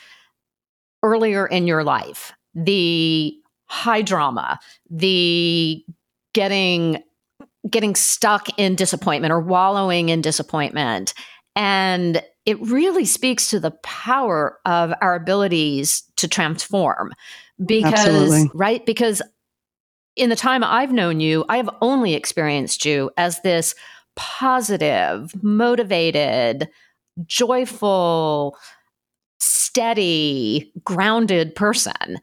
earlier 1.02 1.46
in 1.46 1.66
your 1.66 1.84
life 1.84 2.32
the 2.54 3.34
high 3.66 4.02
drama, 4.02 4.58
the 4.90 5.84
getting 6.34 7.02
getting 7.68 7.94
stuck 7.94 8.48
in 8.58 8.74
disappointment 8.74 9.32
or 9.32 9.40
wallowing 9.40 10.08
in 10.08 10.22
disappointment 10.22 11.12
And 11.58 12.22
it 12.46 12.60
really 12.60 13.04
speaks 13.04 13.50
to 13.50 13.58
the 13.58 13.72
power 13.82 14.58
of 14.64 14.94
our 15.02 15.16
abilities 15.16 16.04
to 16.18 16.28
transform 16.28 17.12
because 17.64 17.92
Absolutely. 17.92 18.50
right 18.54 18.84
because 18.86 19.22
in 20.16 20.30
the 20.30 20.36
time 20.36 20.64
I've 20.64 20.92
known 20.92 21.20
you, 21.20 21.44
I 21.48 21.56
have 21.56 21.70
only 21.80 22.14
experienced 22.14 22.84
you 22.84 23.10
as 23.16 23.40
this 23.42 23.74
positive, 24.16 25.32
motivated, 25.42 26.68
joyful, 27.24 28.56
steady, 29.38 30.72
grounded 30.84 31.54
person. 31.54 32.18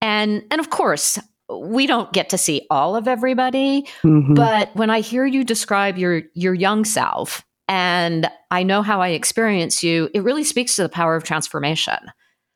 And 0.00 0.44
and 0.50 0.60
of 0.60 0.70
course, 0.70 1.18
we 1.50 1.86
don't 1.86 2.12
get 2.12 2.28
to 2.30 2.38
see 2.38 2.66
all 2.70 2.94
of 2.94 3.08
everybody, 3.08 3.86
Mhm. 4.04 4.34
but 4.34 4.74
when 4.76 4.90
I 4.90 5.00
hear 5.00 5.24
you 5.24 5.42
describe 5.42 5.96
your 5.96 6.22
your 6.34 6.54
young 6.54 6.84
self 6.84 7.44
and 7.66 8.30
I 8.50 8.62
know 8.62 8.82
how 8.82 9.00
I 9.00 9.08
experience 9.08 9.82
you, 9.82 10.10
it 10.14 10.22
really 10.22 10.44
speaks 10.44 10.76
to 10.76 10.82
the 10.82 10.88
power 10.88 11.16
of 11.16 11.24
transformation. 11.24 11.98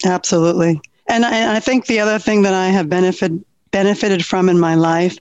Absolutely. 0.05 0.81
And 1.09 1.25
I, 1.25 1.57
I 1.57 1.61
think 1.61 1.87
the 1.87 2.01
other 2.01 2.19
thing 2.19 2.43
that 2.43 2.55
I 2.55 2.69
have 2.69 2.89
benefit, 2.89 3.33
benefited 3.71 4.25
from 4.25 4.49
in 4.49 4.59
my 4.59 4.75
life 4.75 5.19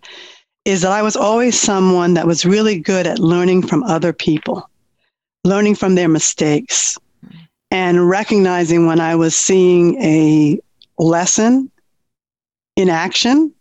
is 0.66 0.82
that 0.82 0.92
I 0.92 1.02
was 1.02 1.16
always 1.16 1.60
someone 1.60 2.14
that 2.14 2.28
was 2.28 2.46
really 2.46 2.80
good 2.80 3.08
at 3.08 3.20
learning 3.20 3.66
from 3.66 3.84
other 3.84 4.14
people, 4.14 4.70
learning 5.44 5.76
from 5.76 5.96
their 5.96 6.10
mistakes, 6.10 6.98
and 7.72 8.08
recognizing 8.08 8.86
when 8.86 9.00
I 9.00 9.16
was 9.16 9.36
seeing 9.36 10.02
a 10.02 10.60
lesson 11.00 11.72
in 12.76 12.90
action, 12.90 13.52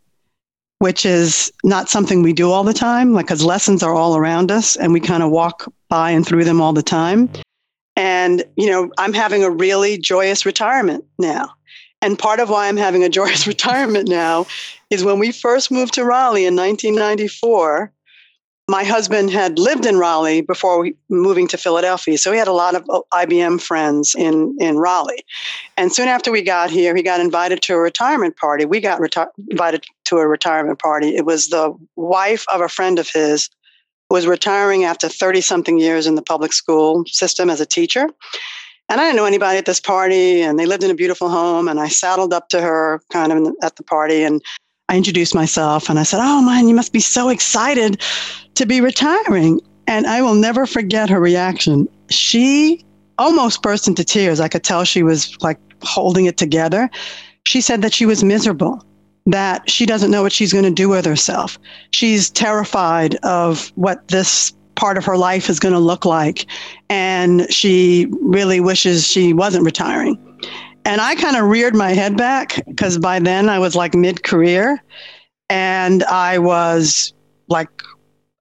which 0.81 1.07
is 1.07 1.51
not 1.65 1.89
something 1.89 2.23
we 2.23 2.33
do 2.33 2.51
all 2.51 2.65
the 2.65 2.75
time, 2.75 3.13
like 3.13 3.27
because 3.27 3.45
lessons 3.45 3.83
are 3.83 3.95
all 3.95 4.17
around 4.17 4.51
us 4.51 4.77
and 4.77 4.93
we 4.93 5.01
kind 5.01 5.23
of 5.23 5.31
walk 5.31 5.73
by 5.89 6.11
and 6.11 6.27
through 6.27 6.45
them 6.45 6.61
all 6.61 6.73
the 6.73 6.83
time. 6.83 7.31
And, 7.97 8.45
you 8.57 8.71
know, 8.71 8.91
I'm 8.99 9.13
having 9.13 9.45
a 9.45 9.51
really 9.51 9.99
joyous 9.99 10.47
retirement 10.47 11.05
now. 11.19 11.51
And 12.03 12.19
part 12.19 12.41
of 12.41 12.49
why 12.49 12.69
I'm 12.69 12.77
having 12.77 13.05
a 13.05 13.09
joyous 13.09 13.47
retirement 13.55 14.09
now 14.09 14.47
is 14.91 15.05
when 15.05 15.19
we 15.19 15.33
first 15.33 15.71
moved 15.71 15.95
to 15.95 16.05
Raleigh 16.05 16.47
in 16.47 16.57
1994, 16.57 17.93
my 18.69 18.85
husband 18.85 19.31
had 19.31 19.59
lived 19.59 19.85
in 19.85 19.99
Raleigh 19.99 20.43
before 20.43 20.81
we, 20.81 20.95
moving 21.09 21.49
to 21.49 21.59
Philadelphia. 21.59 22.17
So 22.17 22.31
he 22.31 22.39
had 22.39 22.47
a 22.47 22.53
lot 22.53 22.77
of 22.77 22.85
uh, 22.89 23.01
IBM 23.13 23.61
friends 23.61 24.15
in, 24.17 24.57
in 24.61 24.79
Raleigh. 24.79 25.25
And 25.77 25.93
soon 25.93 26.07
after 26.07 26.31
we 26.31 26.41
got 26.41 26.71
here, 26.71 26.95
he 26.95 27.03
got 27.03 27.21
invited 27.21 27.63
to 27.63 27.75
a 27.75 27.81
retirement 27.81 28.37
party. 28.37 28.65
We 28.65 28.81
got 28.81 29.01
reti- 29.01 29.27
invited 29.51 29.85
to 30.05 30.19
a 30.19 30.29
retirement 30.29 30.79
party. 30.79 31.17
It 31.17 31.25
was 31.25 31.49
the 31.49 31.75
wife 31.97 32.45
of 32.53 32.61
a 32.61 32.69
friend 32.69 33.01
of 33.01 33.09
his 33.09 33.51
who 34.09 34.15
was 34.15 34.27
retiring 34.27 34.85
after 34.85 35.09
30 35.09 35.41
something 35.41 35.79
years 35.81 36.07
in 36.07 36.15
the 36.15 36.23
public 36.23 36.53
school 36.53 37.05
system 37.07 37.51
as 37.51 37.61
a 37.61 37.67
teacher. 37.67 38.07
And 38.91 39.01
I 39.01 39.05
didn't 39.05 39.17
know 39.17 39.25
anybody 39.25 39.57
at 39.57 39.67
this 39.67 39.81
party, 39.81 40.43
and 40.43 40.59
they 40.59 40.67
lived 40.67 40.83
in 40.83 40.91
a 40.91 40.95
beautiful 40.95 41.31
home. 41.31 41.69
And 41.69 41.79
I 41.79 41.89
saddled 41.89 42.35
up 42.35 42.49
to 42.49 42.61
her 42.61 43.01
kind 43.13 43.33
of 43.33 43.55
at 43.63 43.77
the 43.77 43.85
party, 43.85 44.25
and 44.25 44.43
I 44.91 44.97
introduced 44.97 45.37
myself 45.37 45.89
and 45.89 46.01
I 46.01 46.03
said, 46.03 46.19
Oh, 46.21 46.43
man, 46.43 46.69
you 46.69 46.75
must 46.75 46.93
be 46.93 46.99
so 46.99 47.29
excited 47.29 48.03
to 48.57 48.67
be 48.67 48.81
retiring. 48.81 49.61
And 49.87 50.09
I 50.09 50.21
will 50.21 50.35
never 50.35 50.67
forget 50.67 51.09
her 51.09 51.21
reaction. 51.21 51.89
She 52.11 52.85
almost 53.17 53.63
burst 53.63 53.87
into 53.87 54.03
tears. 54.03 54.41
I 54.41 54.49
could 54.49 54.65
tell 54.65 54.83
she 54.83 55.05
was 55.05 55.41
like 55.43 55.59
holding 55.85 56.27
it 56.27 56.37
together. 56.37 56.91
She 57.47 57.61
said 57.61 57.83
that 57.83 57.95
she 57.95 58.05
was 58.05 58.25
miserable, 58.25 58.85
that 59.27 59.71
she 59.71 59.87
doesn't 59.87 60.11
know 60.11 60.23
what 60.23 60.33
she's 60.33 60.53
going 60.53 60.65
to 60.65 60.71
do 60.73 60.89
with 60.89 61.05
herself. 61.05 61.57
She's 61.93 62.29
terrified 62.29 63.15
of 63.23 63.71
what 63.77 64.09
this 64.09 64.53
part 64.81 64.97
of 64.97 65.05
her 65.05 65.19
life 65.19 65.51
is 65.51 65.61
going 65.61 65.75
to 65.75 65.79
look 65.79 66.07
like. 66.07 66.47
And 66.89 67.53
she 67.53 68.07
really 68.23 68.61
wishes 68.61 69.07
she 69.07 69.35
wasn't 69.35 69.67
retiring. 69.67 70.19
And 70.87 71.03
I 71.03 71.15
kind 71.17 71.37
of 71.37 71.45
reared 71.45 71.75
my 71.75 71.91
head 71.91 72.17
back 72.17 72.59
because 72.67 72.97
by 72.97 73.19
then 73.19 73.51
I 73.51 73.59
was 73.59 73.77
like 73.77 73.95
mid 73.95 74.23
career 74.23 74.83
and 75.51 76.03
I 76.05 76.39
was 76.39 77.13
like 77.49 77.69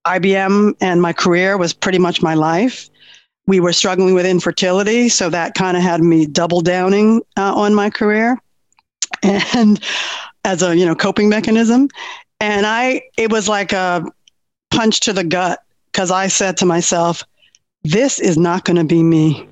IBM 0.06 0.74
and 0.80 1.02
my 1.02 1.12
career 1.12 1.58
was 1.58 1.74
pretty 1.74 1.98
much 1.98 2.22
my 2.22 2.32
life. 2.32 2.88
We 3.46 3.60
were 3.60 3.74
struggling 3.74 4.14
with 4.14 4.24
infertility, 4.24 5.10
so 5.10 5.28
that 5.28 5.54
kind 5.54 5.76
of 5.76 5.82
had 5.82 6.00
me 6.00 6.24
double 6.24 6.62
downing 6.62 7.20
uh, 7.36 7.54
on 7.54 7.74
my 7.74 7.90
career 7.90 8.38
and 9.22 9.78
as 10.44 10.62
a, 10.62 10.74
you 10.74 10.86
know, 10.86 10.94
coping 10.94 11.28
mechanism. 11.28 11.88
And 12.38 12.64
I 12.64 13.02
it 13.18 13.30
was 13.30 13.46
like 13.46 13.72
a 13.72 14.06
punch 14.70 15.00
to 15.00 15.12
the 15.12 15.24
gut 15.24 15.58
because 15.92 16.10
I 16.10 16.28
said 16.28 16.56
to 16.58 16.66
myself, 16.66 17.24
this 17.82 18.18
is 18.18 18.36
not 18.36 18.64
going 18.64 18.76
to 18.76 18.84
be 18.84 19.02
me. 19.02 19.46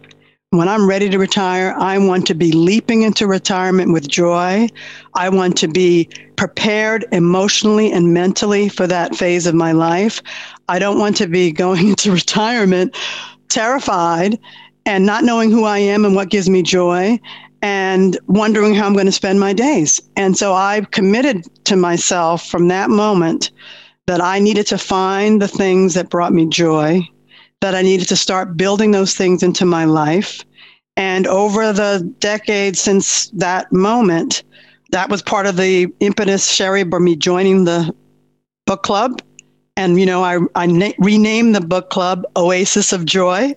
When 0.51 0.68
I'm 0.68 0.88
ready 0.88 1.11
to 1.11 1.18
retire, 1.18 1.74
I 1.79 1.98
want 1.98 2.27
to 2.29 2.35
be 2.35 2.53
leaping 2.53 3.03
into 3.03 3.27
retirement 3.27 3.92
with 3.92 4.09
joy. 4.09 4.68
I 5.14 5.29
want 5.29 5.59
to 5.59 5.68
be 5.68 6.09
prepared 6.37 7.05
emotionally 7.12 7.92
and 7.92 8.14
mentally 8.14 8.68
for 8.68 8.87
that 8.87 9.14
phase 9.14 9.46
of 9.46 9.55
my 9.55 9.72
life. 9.72 10.22
I 10.68 10.79
don't 10.79 10.98
want 10.98 11.16
to 11.18 11.27
be 11.27 11.53
going 11.53 11.88
into 11.90 12.12
retirement 12.12 12.96
terrified 13.48 14.38
and 14.87 15.05
not 15.05 15.24
knowing 15.24 15.51
who 15.51 15.64
I 15.64 15.79
am 15.79 16.05
and 16.05 16.14
what 16.14 16.31
gives 16.31 16.48
me 16.48 16.62
joy 16.62 17.20
and 17.61 18.18
wondering 18.27 18.74
how 18.74 18.87
I'm 18.87 18.92
going 18.94 19.07
to 19.07 19.12
spend 19.12 19.40
my 19.40 19.53
days. 19.53 20.01
And 20.16 20.37
so 20.37 20.55
I've 20.55 20.90
committed 20.92 21.44
to 21.64 21.77
myself 21.77 22.46
from 22.46 22.68
that 22.68 22.88
moment 22.88 23.51
that 24.08 24.22
I 24.22 24.38
needed 24.38 24.66
to 24.68 24.78
find 24.78 25.40
the 25.40 25.46
things 25.46 25.92
that 25.92 26.08
brought 26.08 26.32
me 26.32 26.46
joy 26.46 27.06
that 27.60 27.74
I 27.74 27.82
needed 27.82 28.08
to 28.08 28.16
start 28.16 28.56
building 28.56 28.90
those 28.90 29.14
things 29.14 29.42
into 29.42 29.66
my 29.66 29.84
life. 29.84 30.46
And 30.96 31.26
over 31.26 31.74
the 31.74 32.10
decades 32.18 32.80
since 32.80 33.28
that 33.34 33.70
moment, 33.70 34.44
that 34.92 35.10
was 35.10 35.20
part 35.20 35.44
of 35.44 35.58
the 35.58 35.92
impetus, 36.00 36.50
Sherry, 36.50 36.88
for 36.88 37.00
me 37.00 37.16
joining 37.16 37.66
the 37.66 37.94
book 38.64 38.82
club. 38.82 39.20
And, 39.76 40.00
you 40.00 40.06
know, 40.06 40.24
I, 40.24 40.38
I 40.54 40.64
na- 40.64 40.92
renamed 40.98 41.54
the 41.54 41.60
book 41.60 41.90
club 41.90 42.24
Oasis 42.34 42.94
of 42.94 43.04
Joy 43.04 43.54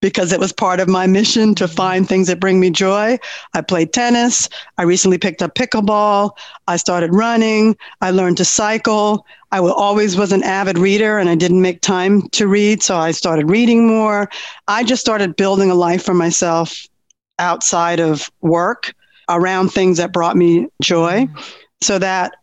because 0.00 0.32
it 0.32 0.40
was 0.40 0.52
part 0.52 0.80
of 0.80 0.88
my 0.88 1.06
mission 1.06 1.54
to 1.56 1.64
mm-hmm. 1.64 1.74
find 1.74 2.08
things 2.08 2.28
that 2.28 2.40
bring 2.40 2.60
me 2.60 2.70
joy. 2.70 3.18
I 3.54 3.60
played 3.60 3.92
tennis. 3.92 4.48
I 4.76 4.82
recently 4.82 5.18
picked 5.18 5.42
up 5.42 5.54
pickleball. 5.54 6.30
I 6.66 6.76
started 6.76 7.14
running. 7.14 7.76
I 8.00 8.10
learned 8.10 8.36
to 8.38 8.44
cycle. 8.44 9.26
I 9.50 9.58
always 9.58 10.16
was 10.16 10.32
an 10.32 10.42
avid 10.42 10.78
reader 10.78 11.18
and 11.18 11.28
I 11.28 11.34
didn't 11.34 11.62
make 11.62 11.80
time 11.80 12.28
to 12.30 12.46
read. 12.46 12.82
So 12.82 12.96
I 12.96 13.10
started 13.12 13.50
reading 13.50 13.86
more. 13.86 14.28
I 14.68 14.84
just 14.84 15.00
started 15.00 15.36
building 15.36 15.70
a 15.70 15.74
life 15.74 16.04
for 16.04 16.14
myself 16.14 16.86
outside 17.38 18.00
of 18.00 18.30
work 18.40 18.94
around 19.28 19.70
things 19.70 19.98
that 19.98 20.12
brought 20.12 20.36
me 20.36 20.68
joy 20.82 21.26
mm-hmm. 21.26 21.40
so 21.80 21.98
that 21.98 22.34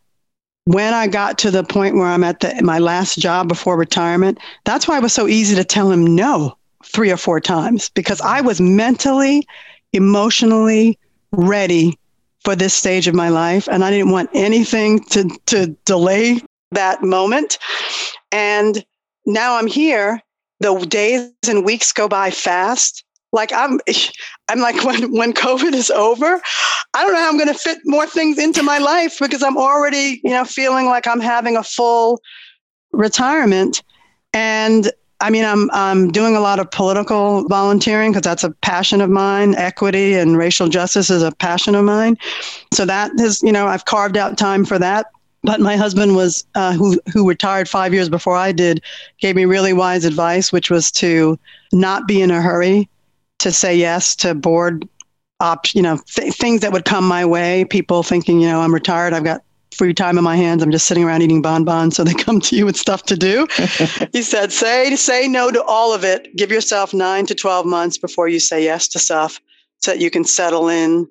when 0.65 0.95
I 0.95 1.05
got 1.05 1.37
to 1.39 1.51
the 1.51 1.63
point 1.63 1.95
where 1.95 2.07
I'm 2.07 2.23
at 2.23 2.39
the, 2.39 2.59
my 2.63 2.79
last 2.79 3.19
job 3.19 3.47
before 3.47 3.77
retirement, 3.77 4.39
that's 4.63 4.87
why 4.87 4.97
it 4.97 5.03
was 5.03 5.13
so 5.13 5.27
easy 5.27 5.55
to 5.55 5.63
tell 5.63 5.91
him 5.91 6.15
no 6.15 6.57
three 6.95 7.11
or 7.11 7.17
four 7.17 7.41
times 7.41 7.89
because 7.89 8.21
I 8.21 8.39
was 8.39 8.61
mentally, 8.61 9.45
emotionally 9.91 10.97
ready 11.33 11.99
for 12.39 12.55
this 12.55 12.73
stage 12.73 13.05
of 13.09 13.13
my 13.13 13.27
life. 13.27 13.67
And 13.69 13.83
I 13.83 13.91
didn't 13.91 14.11
want 14.11 14.29
anything 14.33 15.03
to, 15.09 15.29
to 15.47 15.67
delay 15.83 16.39
that 16.71 17.03
moment. 17.03 17.57
And 18.31 18.85
now 19.25 19.57
I'm 19.57 19.67
here. 19.67 20.21
The 20.61 20.73
days 20.87 21.29
and 21.49 21.65
weeks 21.65 21.91
go 21.91 22.07
by 22.07 22.31
fast. 22.31 23.03
Like 23.33 23.51
I'm, 23.51 23.81
I'm 24.47 24.59
like 24.59 24.81
when 24.85 25.11
when 25.11 25.33
COVID 25.33 25.73
is 25.73 25.91
over, 25.91 26.41
I 26.93 27.03
don't 27.03 27.11
know 27.11 27.19
how 27.19 27.29
I'm 27.29 27.37
going 27.37 27.51
to 27.51 27.59
fit 27.59 27.79
more 27.83 28.07
things 28.07 28.37
into 28.37 28.63
my 28.63 28.77
life 28.77 29.17
because 29.19 29.43
I'm 29.43 29.57
already, 29.57 30.21
you 30.23 30.29
know, 30.29 30.45
feeling 30.45 30.85
like 30.85 31.07
I'm 31.07 31.19
having 31.19 31.57
a 31.57 31.63
full 31.63 32.21
retirement. 32.93 33.83
And 34.31 34.91
I 35.21 35.29
mean, 35.29 35.45
I'm 35.45 35.69
I'm 35.71 36.11
doing 36.11 36.35
a 36.35 36.39
lot 36.39 36.59
of 36.59 36.69
political 36.71 37.47
volunteering 37.47 38.11
because 38.11 38.23
that's 38.23 38.43
a 38.43 38.51
passion 38.51 39.01
of 39.01 39.09
mine. 39.09 39.55
Equity 39.55 40.15
and 40.15 40.37
racial 40.37 40.67
justice 40.67 41.09
is 41.09 41.23
a 41.23 41.31
passion 41.31 41.73
of 41.75 41.85
mine. 41.85 42.17
So 42.73 42.85
that 42.85 43.11
is, 43.19 43.41
you 43.41 43.51
know, 43.51 43.67
I've 43.67 43.85
carved 43.85 44.17
out 44.17 44.37
time 44.37 44.65
for 44.65 44.77
that. 44.79 45.07
But 45.43 45.61
my 45.61 45.77
husband 45.77 46.15
was 46.15 46.45
uh, 46.55 46.73
who 46.73 46.99
who 47.13 47.27
retired 47.29 47.69
five 47.69 47.93
years 47.93 48.09
before 48.09 48.35
I 48.35 48.51
did, 48.51 48.81
gave 49.19 49.35
me 49.35 49.45
really 49.45 49.73
wise 49.73 50.03
advice, 50.03 50.51
which 50.51 50.69
was 50.69 50.91
to 50.93 51.39
not 51.71 52.07
be 52.07 52.21
in 52.21 52.31
a 52.31 52.41
hurry, 52.41 52.89
to 53.39 53.51
say 53.51 53.75
yes 53.75 54.15
to 54.17 54.33
board 54.33 54.87
op, 55.39 55.73
you 55.73 55.81
know, 55.81 55.99
th- 56.07 56.33
things 56.33 56.61
that 56.61 56.71
would 56.71 56.85
come 56.85 57.07
my 57.07 57.25
way. 57.25 57.63
People 57.65 58.03
thinking, 58.03 58.41
you 58.41 58.47
know, 58.47 58.61
I'm 58.61 58.73
retired, 58.73 59.13
I've 59.13 59.23
got 59.23 59.43
free 59.75 59.93
time 59.93 60.17
in 60.17 60.23
my 60.23 60.35
hands. 60.35 60.63
I'm 60.63 60.71
just 60.71 60.87
sitting 60.87 61.03
around 61.03 61.21
eating 61.21 61.41
bonbons. 61.41 61.95
So 61.95 62.03
they 62.03 62.13
come 62.13 62.39
to 62.41 62.55
you 62.55 62.65
with 62.65 62.77
stuff 62.77 63.03
to 63.03 63.17
do. 63.17 63.47
he 64.11 64.21
said, 64.21 64.51
say, 64.51 64.95
say 64.95 65.27
no 65.27 65.51
to 65.51 65.63
all 65.63 65.93
of 65.93 66.03
it. 66.03 66.35
Give 66.35 66.51
yourself 66.51 66.93
nine 66.93 67.25
to 67.27 67.35
12 67.35 67.65
months 67.65 67.97
before 67.97 68.27
you 68.27 68.39
say 68.39 68.63
yes 68.63 68.87
to 68.89 68.99
stuff 68.99 69.39
so 69.79 69.91
that 69.91 69.99
you 69.99 70.09
can 70.09 70.23
settle 70.23 70.69
in 70.69 71.07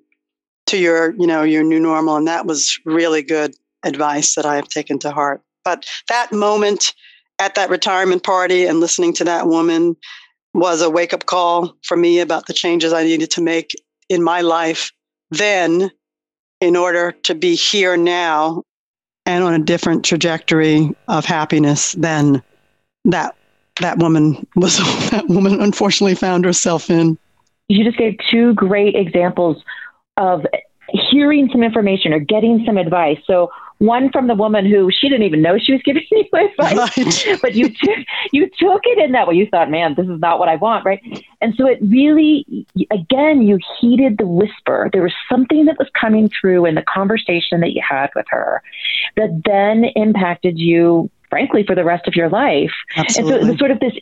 to 0.66 0.78
your, 0.78 1.14
you 1.18 1.26
know, 1.26 1.42
your 1.42 1.62
new 1.62 1.80
normal. 1.80 2.16
And 2.16 2.26
that 2.26 2.46
was 2.46 2.78
really 2.84 3.22
good 3.22 3.54
advice 3.84 4.34
that 4.34 4.46
I 4.46 4.56
have 4.56 4.68
taken 4.68 4.98
to 5.00 5.10
heart. 5.10 5.42
But 5.64 5.86
that 6.08 6.32
moment 6.32 6.94
at 7.38 7.54
that 7.54 7.70
retirement 7.70 8.22
party 8.22 8.64
and 8.64 8.80
listening 8.80 9.12
to 9.14 9.24
that 9.24 9.46
woman 9.46 9.96
was 10.54 10.80
a 10.80 10.88
wake 10.88 11.12
up 11.12 11.26
call 11.26 11.76
for 11.82 11.96
me 11.96 12.20
about 12.20 12.46
the 12.46 12.52
changes 12.52 12.92
I 12.92 13.02
needed 13.02 13.30
to 13.32 13.42
make 13.42 13.72
in 14.08 14.22
my 14.22 14.40
life 14.40 14.92
then 15.30 15.90
in 16.60 16.76
order 16.76 17.12
to 17.24 17.34
be 17.34 17.54
here 17.54 17.96
now 17.96 18.62
and 19.26 19.44
on 19.44 19.54
a 19.54 19.58
different 19.58 20.04
trajectory 20.04 20.94
of 21.08 21.24
happiness 21.24 21.92
than 21.92 22.42
that 23.04 23.34
that 23.80 23.98
woman 23.98 24.46
was 24.56 24.78
that 25.10 25.26
woman 25.28 25.60
unfortunately 25.60 26.14
found 26.14 26.44
herself 26.44 26.90
in. 26.90 27.18
You 27.68 27.84
just 27.84 27.98
gave 27.98 28.16
two 28.30 28.54
great 28.54 28.94
examples 28.94 29.62
of 30.16 30.46
hearing 30.88 31.48
some 31.50 31.62
information 31.62 32.12
or 32.12 32.18
getting 32.18 32.62
some 32.66 32.76
advice. 32.76 33.18
So 33.26 33.50
one 33.86 34.10
from 34.10 34.26
the 34.26 34.34
woman 34.34 34.66
who 34.66 34.90
she 34.90 35.08
didn't 35.08 35.24
even 35.24 35.42
know 35.42 35.58
she 35.58 35.72
was 35.72 35.82
giving 35.82 36.04
you 36.10 36.24
advice, 36.32 36.76
right. 36.76 37.38
but 37.42 37.54
you 37.54 37.68
took 37.68 37.98
you 38.32 38.48
took 38.58 38.82
it 38.84 38.98
in 38.98 39.12
that 39.12 39.26
way. 39.26 39.34
You 39.34 39.46
thought, 39.46 39.70
man, 39.70 39.94
this 39.94 40.06
is 40.06 40.20
not 40.20 40.38
what 40.38 40.48
I 40.48 40.56
want, 40.56 40.84
right? 40.84 41.00
And 41.40 41.54
so 41.56 41.66
it 41.66 41.78
really, 41.82 42.66
again, 42.90 43.42
you 43.42 43.58
heeded 43.80 44.18
the 44.18 44.26
whisper. 44.26 44.88
There 44.92 45.02
was 45.02 45.12
something 45.28 45.66
that 45.66 45.78
was 45.78 45.88
coming 45.98 46.30
through 46.40 46.66
in 46.66 46.74
the 46.74 46.82
conversation 46.82 47.60
that 47.60 47.72
you 47.72 47.82
had 47.86 48.10
with 48.14 48.26
her 48.30 48.62
that 49.16 49.42
then 49.44 49.84
impacted 49.96 50.58
you, 50.58 51.10
frankly, 51.30 51.64
for 51.66 51.74
the 51.74 51.84
rest 51.84 52.08
of 52.08 52.14
your 52.14 52.28
life. 52.28 52.72
Absolutely. 52.96 53.32
And 53.32 53.42
so 53.42 53.46
it 53.46 53.50
was 53.50 53.58
sort 53.58 53.70
of 53.70 53.80
this 53.80 53.94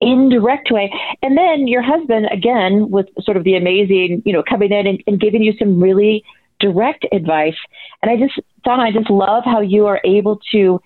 indirect 0.00 0.70
way. 0.70 0.92
And 1.22 1.36
then 1.36 1.66
your 1.66 1.82
husband, 1.82 2.26
again, 2.30 2.90
with 2.90 3.06
sort 3.20 3.36
of 3.36 3.44
the 3.44 3.54
amazing, 3.56 4.22
you 4.24 4.32
know, 4.32 4.42
coming 4.42 4.72
in 4.72 4.86
and, 4.86 5.02
and 5.06 5.20
giving 5.20 5.42
you 5.42 5.54
some 5.58 5.80
really 5.80 6.24
direct 6.60 7.06
advice. 7.12 7.56
And 8.02 8.10
I 8.10 8.16
just, 8.16 8.38
Donna, 8.64 8.82
I 8.84 8.92
just 8.92 9.10
love 9.10 9.44
how 9.44 9.60
you 9.60 9.86
are 9.86 10.00
able 10.04 10.40
to 10.52 10.80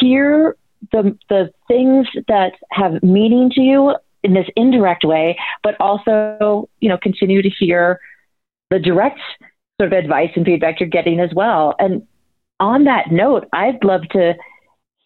hear 0.00 0.56
the 0.90 1.16
the 1.28 1.52
things 1.68 2.06
that 2.28 2.52
have 2.70 3.02
meaning 3.02 3.50
to 3.50 3.60
you 3.60 3.94
in 4.22 4.34
this 4.34 4.46
indirect 4.56 5.04
way, 5.04 5.38
but 5.62 5.74
also, 5.80 6.68
you 6.80 6.88
know, 6.88 6.98
continue 6.98 7.42
to 7.42 7.50
hear 7.50 8.00
the 8.70 8.78
direct 8.78 9.20
sort 9.80 9.92
of 9.92 9.98
advice 9.98 10.30
and 10.36 10.44
feedback 10.44 10.80
you're 10.80 10.88
getting 10.88 11.20
as 11.20 11.30
well. 11.34 11.74
And 11.78 12.06
on 12.60 12.84
that 12.84 13.10
note, 13.10 13.48
I'd 13.52 13.82
love 13.82 14.02
to 14.10 14.34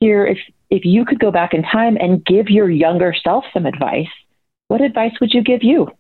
hear 0.01 0.27
if 0.27 0.39
if 0.71 0.85
you 0.85 1.05
could 1.05 1.21
go 1.21 1.31
back 1.31 1.55
in 1.55 1.63
time 1.63 1.97
and 1.99 2.25
give 2.25 2.49
your 2.49 2.71
younger 2.71 3.15
self 3.15 3.45
some 3.55 3.67
advice, 3.67 4.09
what 4.69 4.81
advice 4.81 5.13
would 5.21 5.33
you 5.33 5.43
give 5.43 5.63
you? 5.63 5.91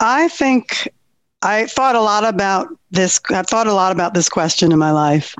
I 0.00 0.28
think 0.28 0.88
I 1.44 1.66
thought 1.66 1.94
a 1.94 2.00
lot 2.00 2.24
about 2.24 2.68
this. 2.90 3.20
I've 3.30 3.46
thought 3.46 3.66
a 3.66 3.74
lot 3.74 3.92
about 3.92 4.14
this 4.14 4.30
question 4.30 4.72
in 4.72 4.78
my 4.78 4.90
life. 4.90 5.34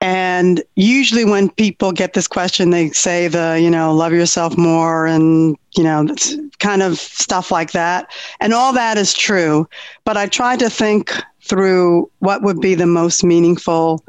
And 0.00 0.62
usually, 0.76 1.24
when 1.24 1.50
people 1.50 1.92
get 1.92 2.14
this 2.14 2.26
question, 2.26 2.70
they 2.70 2.90
say 2.90 3.28
the, 3.28 3.58
you 3.60 3.68
know, 3.68 3.92
love 3.92 4.12
yourself 4.12 4.56
more 4.56 5.06
and, 5.06 5.56
you 5.76 5.84
know, 5.84 6.06
kind 6.60 6.82
of 6.82 6.98
stuff 6.98 7.50
like 7.50 7.72
that. 7.72 8.10
And 8.40 8.54
all 8.54 8.72
that 8.72 8.96
is 8.96 9.12
true. 9.12 9.68
But 10.04 10.16
I 10.16 10.26
tried 10.26 10.60
to 10.60 10.70
think 10.70 11.12
through 11.42 12.10
what 12.20 12.42
would 12.42 12.60
be 12.60 12.74
the 12.74 12.86
most 12.86 13.22
meaningful 13.22 14.02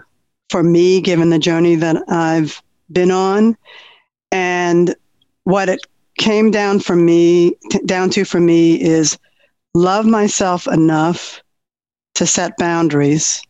for 0.50 0.64
me, 0.64 1.02
given 1.02 1.32
the 1.32 1.40
journey 1.40 1.76
that 1.76 1.98
I've 2.08 2.62
been 2.92 3.12
on. 3.12 3.58
And 4.32 4.96
what 5.44 5.70
it 5.70 5.86
came 6.18 6.52
down 6.52 6.80
for 6.80 6.96
me, 6.96 7.56
t- 7.72 7.80
down 7.86 8.10
to 8.12 8.26
for 8.26 8.40
me 8.40 8.80
is 8.80 9.18
love 9.74 10.06
myself 10.06 10.68
enough 10.68 11.42
to 12.16 12.26
set 12.26 12.58
boundaries 12.58 13.42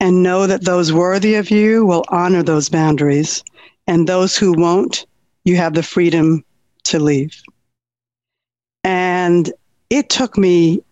and 0.00 0.22
know 0.22 0.46
that 0.46 0.64
those 0.64 0.92
worthy 0.92 1.34
of 1.34 1.50
you 1.50 1.84
will 1.84 2.04
honor 2.08 2.42
those 2.42 2.68
boundaries. 2.68 3.42
And 3.86 4.06
those 4.06 4.36
who 4.36 4.52
won't, 4.52 5.06
you 5.44 5.56
have 5.56 5.74
the 5.74 5.82
freedom 5.82 6.44
to 6.84 6.98
leave. 6.98 7.42
And 8.82 9.52
it 9.90 10.08
took 10.08 10.36
me 10.36 10.82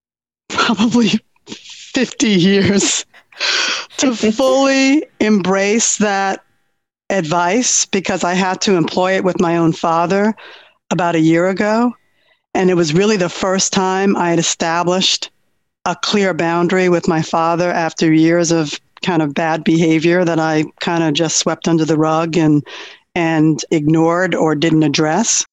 probably 0.48 1.10
50 1.46 2.28
years 2.28 3.04
to 3.98 4.14
fully 4.32 5.06
embrace 5.20 5.96
that 5.98 6.44
advice 7.10 7.84
because 7.84 8.24
I 8.24 8.34
had 8.34 8.60
to 8.62 8.76
employ 8.76 9.16
it 9.16 9.24
with 9.24 9.40
my 9.40 9.56
own 9.56 9.72
father 9.72 10.34
about 10.90 11.14
a 11.14 11.20
year 11.20 11.48
ago. 11.48 11.92
And 12.54 12.70
it 12.70 12.74
was 12.74 12.94
really 12.94 13.16
the 13.16 13.28
first 13.28 13.72
time 13.72 14.16
I 14.16 14.30
had 14.30 14.38
established 14.38 15.30
a 15.84 15.96
clear 15.96 16.34
boundary 16.34 16.88
with 16.88 17.08
my 17.08 17.22
father 17.22 17.70
after 17.70 18.12
years 18.12 18.50
of 18.50 18.78
kind 19.04 19.22
of 19.22 19.34
bad 19.34 19.64
behavior 19.64 20.24
that 20.24 20.38
I 20.38 20.64
kind 20.80 21.02
of 21.02 21.14
just 21.14 21.38
swept 21.38 21.68
under 21.68 21.84
the 21.84 21.96
rug 21.96 22.36
and 22.36 22.62
and 23.14 23.64
ignored 23.70 24.34
or 24.34 24.54
didn't 24.54 24.82
address. 24.82 25.44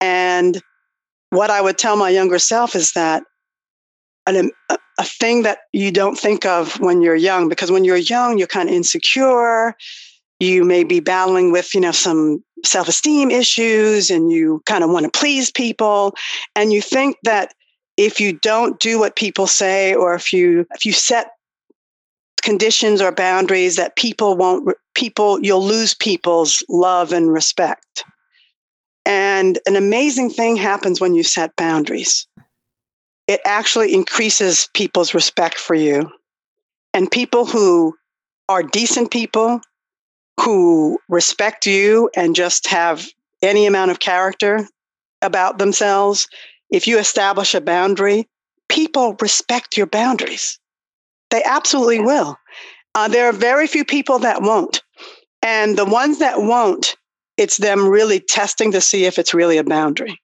And 0.00 0.60
what 1.30 1.50
I 1.50 1.60
would 1.60 1.78
tell 1.78 1.96
my 1.96 2.08
younger 2.10 2.38
self 2.38 2.74
is 2.74 2.92
that 2.92 3.22
an, 4.26 4.36
um, 4.36 4.50
a, 4.68 4.78
a 4.98 5.04
thing 5.04 5.42
that 5.42 5.58
you 5.72 5.90
don't 5.92 6.18
think 6.18 6.44
of 6.44 6.80
when 6.80 7.02
you're 7.02 7.14
young, 7.16 7.48
because 7.48 7.70
when 7.70 7.84
you're 7.84 7.96
young, 7.96 8.38
you're 8.38 8.48
kind 8.48 8.68
of 8.68 8.74
insecure. 8.74 9.76
You 10.42 10.64
may 10.64 10.82
be 10.82 10.98
battling 10.98 11.52
with, 11.52 11.72
you 11.72 11.80
know, 11.80 11.92
some 11.92 12.42
self-esteem 12.64 13.30
issues 13.30 14.10
and 14.10 14.32
you 14.32 14.60
kind 14.66 14.82
of 14.82 14.90
want 14.90 15.04
to 15.04 15.18
please 15.18 15.52
people. 15.52 16.16
And 16.56 16.72
you 16.72 16.82
think 16.82 17.16
that 17.22 17.54
if 17.96 18.20
you 18.20 18.32
don't 18.32 18.80
do 18.80 18.98
what 18.98 19.14
people 19.14 19.46
say 19.46 19.94
or 19.94 20.14
if 20.14 20.32
you 20.32 20.66
if 20.74 20.84
you 20.84 20.92
set 20.92 21.32
conditions 22.42 23.00
or 23.00 23.12
boundaries 23.12 23.76
that 23.76 23.94
people 23.94 24.36
won't 24.36 24.76
people 24.94 25.38
you'll 25.42 25.64
lose 25.64 25.94
people's 25.94 26.64
love 26.68 27.12
and 27.12 27.32
respect 27.32 28.04
and 29.04 29.60
an 29.66 29.76
amazing 29.76 30.28
thing 30.28 30.56
happens 30.56 31.00
when 31.00 31.14
you 31.14 31.22
set 31.22 31.54
boundaries 31.54 32.26
it 33.28 33.40
actually 33.44 33.94
increases 33.94 34.68
people's 34.74 35.14
respect 35.14 35.56
for 35.56 35.74
you 35.76 36.10
and 36.94 37.10
people 37.10 37.46
who 37.46 37.94
are 38.48 38.62
decent 38.62 39.10
people 39.12 39.60
who 40.40 40.98
respect 41.08 41.66
you 41.66 42.10
and 42.16 42.34
just 42.34 42.66
have 42.68 43.06
any 43.42 43.66
amount 43.66 43.90
of 43.90 44.00
character 44.00 44.66
about 45.20 45.58
themselves 45.58 46.28
if 46.72 46.86
you 46.86 46.98
establish 46.98 47.54
a 47.54 47.60
boundary, 47.60 48.26
people 48.68 49.14
respect 49.20 49.76
your 49.76 49.86
boundaries. 49.86 50.58
They 51.30 51.42
absolutely 51.44 52.00
will. 52.00 52.36
Uh, 52.94 53.08
there 53.08 53.28
are 53.28 53.32
very 53.32 53.66
few 53.66 53.84
people 53.84 54.20
that 54.20 54.42
won't. 54.42 54.82
And 55.42 55.76
the 55.76 55.84
ones 55.84 56.18
that 56.20 56.40
won't, 56.40 56.96
it's 57.36 57.58
them 57.58 57.86
really 57.86 58.20
testing 58.20 58.72
to 58.72 58.80
see 58.80 59.04
if 59.04 59.18
it's 59.18 59.34
really 59.34 59.58
a 59.58 59.64
boundary. 59.64 60.18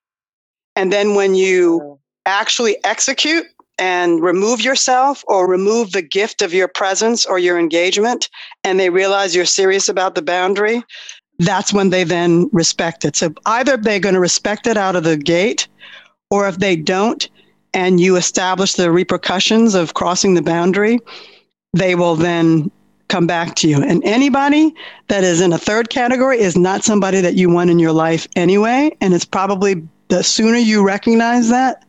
And 0.74 0.92
then 0.92 1.14
when 1.14 1.34
you 1.34 1.98
actually 2.24 2.82
execute 2.84 3.44
and 3.78 4.22
remove 4.22 4.60
yourself 4.60 5.24
or 5.28 5.48
remove 5.48 5.92
the 5.92 6.02
gift 6.02 6.42
of 6.42 6.52
your 6.52 6.68
presence 6.68 7.24
or 7.24 7.38
your 7.38 7.58
engagement, 7.58 8.28
and 8.64 8.78
they 8.78 8.90
realize 8.90 9.34
you're 9.34 9.44
serious 9.44 9.88
about 9.88 10.14
the 10.14 10.22
boundary, 10.22 10.82
that's 11.38 11.72
when 11.72 11.90
they 11.90 12.04
then 12.04 12.48
respect 12.52 13.04
it. 13.04 13.14
So 13.16 13.32
either 13.46 13.76
they're 13.76 14.00
going 14.00 14.14
to 14.14 14.20
respect 14.20 14.66
it 14.66 14.76
out 14.76 14.96
of 14.96 15.04
the 15.04 15.16
gate 15.16 15.68
or 16.30 16.48
if 16.48 16.58
they 16.58 16.76
don't, 16.76 17.28
and 17.74 18.00
you 18.00 18.16
establish 18.16 18.74
the 18.74 18.90
repercussions 18.90 19.74
of 19.74 19.94
crossing 19.94 20.34
the 20.34 20.42
boundary, 20.42 20.98
they 21.74 21.94
will 21.94 22.16
then 22.16 22.70
come 23.08 23.26
back 23.26 23.54
to 23.56 23.68
you. 23.68 23.82
And 23.82 24.02
anybody 24.04 24.74
that 25.08 25.24
is 25.24 25.40
in 25.40 25.52
a 25.52 25.58
third 25.58 25.90
category 25.90 26.38
is 26.38 26.56
not 26.56 26.84
somebody 26.84 27.20
that 27.20 27.34
you 27.34 27.48
want 27.48 27.70
in 27.70 27.78
your 27.78 27.92
life 27.92 28.26
anyway. 28.36 28.94
And 29.00 29.14
it's 29.14 29.24
probably 29.24 29.86
the 30.08 30.22
sooner 30.22 30.58
you 30.58 30.84
recognize 30.84 31.48
that, 31.50 31.84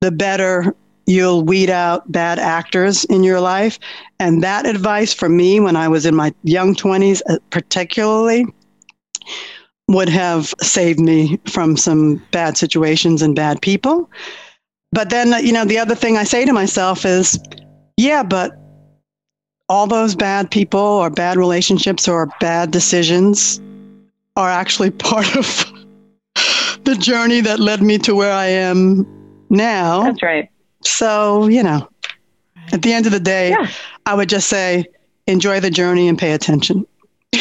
the 0.00 0.10
better 0.10 0.74
you'll 1.08 1.42
weed 1.42 1.70
out 1.70 2.10
bad 2.12 2.38
actors 2.38 3.04
in 3.06 3.24
your 3.24 3.40
life. 3.40 3.78
And 4.20 4.42
that 4.42 4.66
advice 4.66 5.14
for 5.14 5.28
me 5.28 5.58
when 5.58 5.74
I 5.74 5.88
was 5.88 6.04
in 6.04 6.14
my 6.14 6.34
young 6.44 6.74
20s, 6.74 7.22
uh, 7.28 7.38
particularly, 7.50 8.46
would 9.88 10.10
have 10.10 10.52
saved 10.60 11.00
me 11.00 11.40
from 11.46 11.76
some 11.78 12.22
bad 12.30 12.58
situations 12.58 13.22
and 13.22 13.34
bad 13.34 13.62
people. 13.62 14.10
But 14.92 15.08
then, 15.08 15.32
you 15.44 15.52
know, 15.52 15.64
the 15.64 15.78
other 15.78 15.94
thing 15.94 16.18
I 16.18 16.24
say 16.24 16.44
to 16.44 16.52
myself 16.52 17.06
is, 17.06 17.38
yeah, 17.96 18.22
but 18.22 18.52
all 19.70 19.86
those 19.86 20.14
bad 20.14 20.50
people 20.50 20.80
or 20.80 21.08
bad 21.08 21.38
relationships 21.38 22.06
or 22.06 22.28
bad 22.38 22.70
decisions 22.70 23.60
are 24.36 24.50
actually 24.50 24.90
part 25.08 25.36
of 25.36 25.46
the 26.84 26.96
journey 26.96 27.40
that 27.40 27.60
led 27.60 27.82
me 27.82 27.96
to 27.98 28.14
where 28.14 28.32
I 28.32 28.46
am 28.46 29.06
now. 29.48 30.02
That's 30.02 30.22
right. 30.22 30.50
So, 30.88 31.46
you 31.48 31.62
know, 31.62 31.88
at 32.72 32.82
the 32.82 32.92
end 32.92 33.06
of 33.06 33.12
the 33.12 33.20
day, 33.20 33.50
yeah. 33.50 33.68
I 34.06 34.14
would 34.14 34.28
just 34.28 34.48
say 34.48 34.84
enjoy 35.26 35.60
the 35.60 35.70
journey 35.70 36.08
and 36.08 36.18
pay 36.18 36.32
attention. 36.32 36.86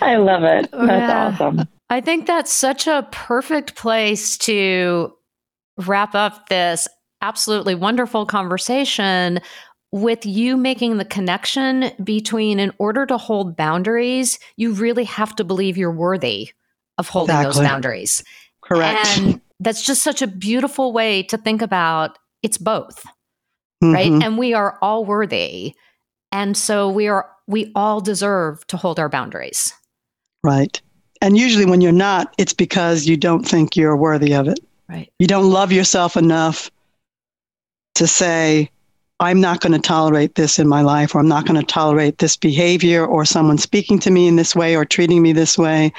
I 0.00 0.16
love 0.16 0.42
it. 0.42 0.70
That's 0.72 0.88
yeah. 0.88 1.32
awesome. 1.32 1.68
I 1.90 2.00
think 2.00 2.26
that's 2.26 2.52
such 2.52 2.86
a 2.86 3.06
perfect 3.12 3.76
place 3.76 4.36
to 4.38 5.14
wrap 5.78 6.14
up 6.14 6.48
this 6.48 6.88
absolutely 7.20 7.74
wonderful 7.74 8.26
conversation 8.26 9.40
with 9.92 10.24
you 10.24 10.56
making 10.56 10.96
the 10.96 11.04
connection 11.04 11.90
between 12.02 12.58
in 12.58 12.72
order 12.78 13.04
to 13.06 13.18
hold 13.18 13.56
boundaries, 13.56 14.38
you 14.56 14.72
really 14.72 15.04
have 15.04 15.36
to 15.36 15.44
believe 15.44 15.76
you're 15.76 15.92
worthy 15.92 16.50
of 16.96 17.08
holding 17.08 17.36
Exactly. 17.36 17.62
those 17.62 17.70
boundaries. 17.70 18.24
Correct. 18.62 19.18
And 19.18 19.40
that's 19.64 19.82
just 19.82 20.02
such 20.02 20.22
a 20.22 20.26
beautiful 20.26 20.92
way 20.92 21.22
to 21.24 21.36
think 21.36 21.62
about 21.62 22.18
it's 22.42 22.58
both, 22.58 23.04
right? 23.82 24.10
Mhm. 24.10 24.22
And 24.24 24.38
we 24.38 24.54
are 24.54 24.78
all 24.82 25.04
worthy. 25.04 25.74
And 26.30 26.56
so 26.56 26.88
we 26.88 27.08
are 27.08 27.28
we 27.46 27.72
all 27.74 28.00
deserve 28.00 28.66
to 28.68 28.76
hold 28.76 28.98
our 28.98 29.08
boundaries. 29.08 29.72
Right. 30.44 30.80
And 31.20 31.36
usually 31.36 31.66
when 31.66 31.80
you're 31.80 31.92
not, 31.92 32.34
it's 32.38 32.52
because 32.52 33.06
you 33.06 33.16
don't 33.16 33.46
think 33.46 33.76
you're 33.76 33.96
worthy 33.96 34.34
of 34.34 34.48
it. 34.48 34.58
Right. 34.88 35.12
You 35.18 35.26
don't 35.26 35.50
love 35.50 35.70
yourself 35.72 36.16
enough 36.16 36.70
to 37.94 38.06
say, 38.06 38.70
I'm 39.20 39.40
not 39.40 39.60
going 39.60 39.72
to 39.72 39.78
tolerate 39.78 40.34
this 40.34 40.58
in 40.58 40.66
my 40.66 40.82
life, 40.82 41.14
or 41.14 41.20
I'm 41.20 41.28
not 41.28 41.46
going 41.46 41.60
to 41.60 41.66
tolerate 41.66 42.18
this 42.18 42.36
behavior, 42.36 43.06
or 43.06 43.24
someone 43.24 43.58
speaking 43.58 44.00
to 44.00 44.10
me 44.10 44.26
in 44.26 44.36
this 44.36 44.56
way, 44.56 44.74
or 44.74 44.84
treating 44.84 45.22
me 45.22 45.32
this 45.32 45.56
way. 45.56 45.92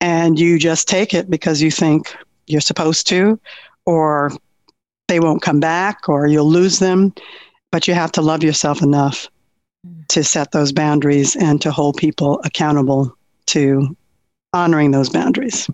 And 0.00 0.38
you 0.38 0.58
just 0.58 0.88
take 0.88 1.14
it 1.14 1.30
because 1.30 1.62
you 1.62 1.70
think 1.70 2.16
you're 2.50 2.60
supposed 2.60 3.06
to, 3.08 3.38
or 3.86 4.32
they 5.08 5.20
won't 5.20 5.42
come 5.42 5.60
back, 5.60 6.08
or 6.08 6.26
you'll 6.26 6.50
lose 6.50 6.78
them. 6.78 7.14
But 7.72 7.86
you 7.86 7.94
have 7.94 8.12
to 8.12 8.22
love 8.22 8.42
yourself 8.42 8.82
enough 8.82 9.28
to 10.08 10.24
set 10.24 10.52
those 10.52 10.72
boundaries 10.72 11.36
and 11.36 11.60
to 11.62 11.70
hold 11.70 11.96
people 11.96 12.40
accountable 12.44 13.16
to 13.46 13.96
honoring 14.52 14.90
those 14.90 15.08
boundaries. 15.08 15.70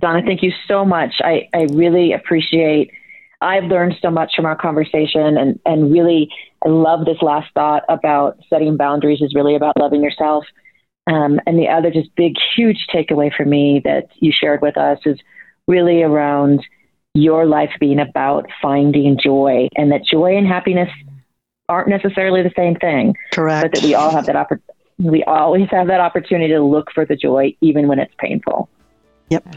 Donna, 0.00 0.22
thank 0.24 0.42
you 0.42 0.52
so 0.68 0.84
much. 0.84 1.14
I, 1.20 1.48
I 1.52 1.66
really 1.72 2.12
appreciate 2.12 2.92
I've 3.40 3.64
learned 3.64 3.96
so 4.02 4.10
much 4.10 4.32
from 4.36 4.44
our 4.44 4.56
conversation 4.56 5.36
and, 5.36 5.58
and 5.64 5.90
really 5.90 6.30
I 6.64 6.68
love 6.68 7.06
this 7.06 7.22
last 7.22 7.48
thought 7.54 7.84
about 7.88 8.38
setting 8.50 8.76
boundaries 8.76 9.20
is 9.22 9.34
really 9.34 9.54
about 9.54 9.78
loving 9.78 10.02
yourself. 10.02 10.44
Um, 11.06 11.40
and 11.46 11.58
the 11.58 11.68
other 11.68 11.90
just 11.90 12.14
big, 12.14 12.34
huge 12.54 12.86
takeaway 12.94 13.34
for 13.34 13.46
me 13.46 13.80
that 13.84 14.08
you 14.16 14.32
shared 14.32 14.60
with 14.60 14.76
us 14.76 14.98
is 15.06 15.18
really 15.70 16.02
around 16.02 16.66
your 17.14 17.46
life 17.46 17.70
being 17.78 18.00
about 18.00 18.46
finding 18.60 19.18
joy 19.22 19.68
and 19.76 19.90
that 19.92 20.04
joy 20.04 20.36
and 20.36 20.46
happiness 20.46 20.88
aren't 21.68 21.88
necessarily 21.88 22.42
the 22.42 22.52
same 22.56 22.74
thing, 22.74 23.14
Correct. 23.32 23.62
but 23.62 23.80
that 23.80 23.86
we 23.86 23.94
all 23.94 24.10
have 24.10 24.26
that 24.26 24.36
opportunity. 24.36 24.66
We 24.98 25.24
always 25.24 25.68
have 25.70 25.86
that 25.86 26.00
opportunity 26.00 26.52
to 26.52 26.62
look 26.62 26.92
for 26.92 27.06
the 27.06 27.16
joy, 27.16 27.56
even 27.62 27.88
when 27.88 27.98
it's 27.98 28.12
painful. 28.18 28.68
Yep. 29.30 29.56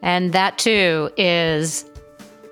And 0.00 0.32
that 0.32 0.56
too 0.56 1.10
is 1.16 1.84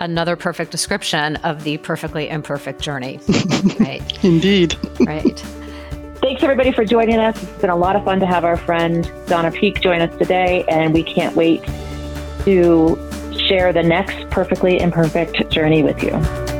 another 0.01 0.37
perfect 0.37 0.70
description 0.70 1.37
of 1.37 1.64
the 1.64 1.79
perfectly 1.79 2.29
imperfect 2.29 2.83
journey. 2.83 3.20
right. 3.81 4.25
Indeed. 4.25 4.77
Right. 5.01 5.39
Thanks 6.16 6.43
everybody 6.43 6.72
for 6.72 6.85
joining 6.85 7.18
us. 7.18 7.43
It's 7.43 7.61
been 7.61 7.70
a 7.70 7.77
lot 7.77 7.97
of 7.97 8.05
fun 8.05 8.20
to 8.20 8.27
have 8.27 8.45
our 8.45 8.57
friend 8.57 9.11
Donna 9.27 9.51
Peak 9.51 9.81
join 9.81 10.01
us 10.01 10.14
today, 10.18 10.64
and 10.68 10.93
we 10.93 11.03
can't 11.03 11.37
wait 11.37 11.62
to 12.45 12.97
share 13.49 13.72
the 13.72 13.82
next 13.82 14.28
perfectly 14.30 14.80
imperfect 14.80 15.51
journey 15.51 15.82
with 15.82 16.03
you. 16.03 16.54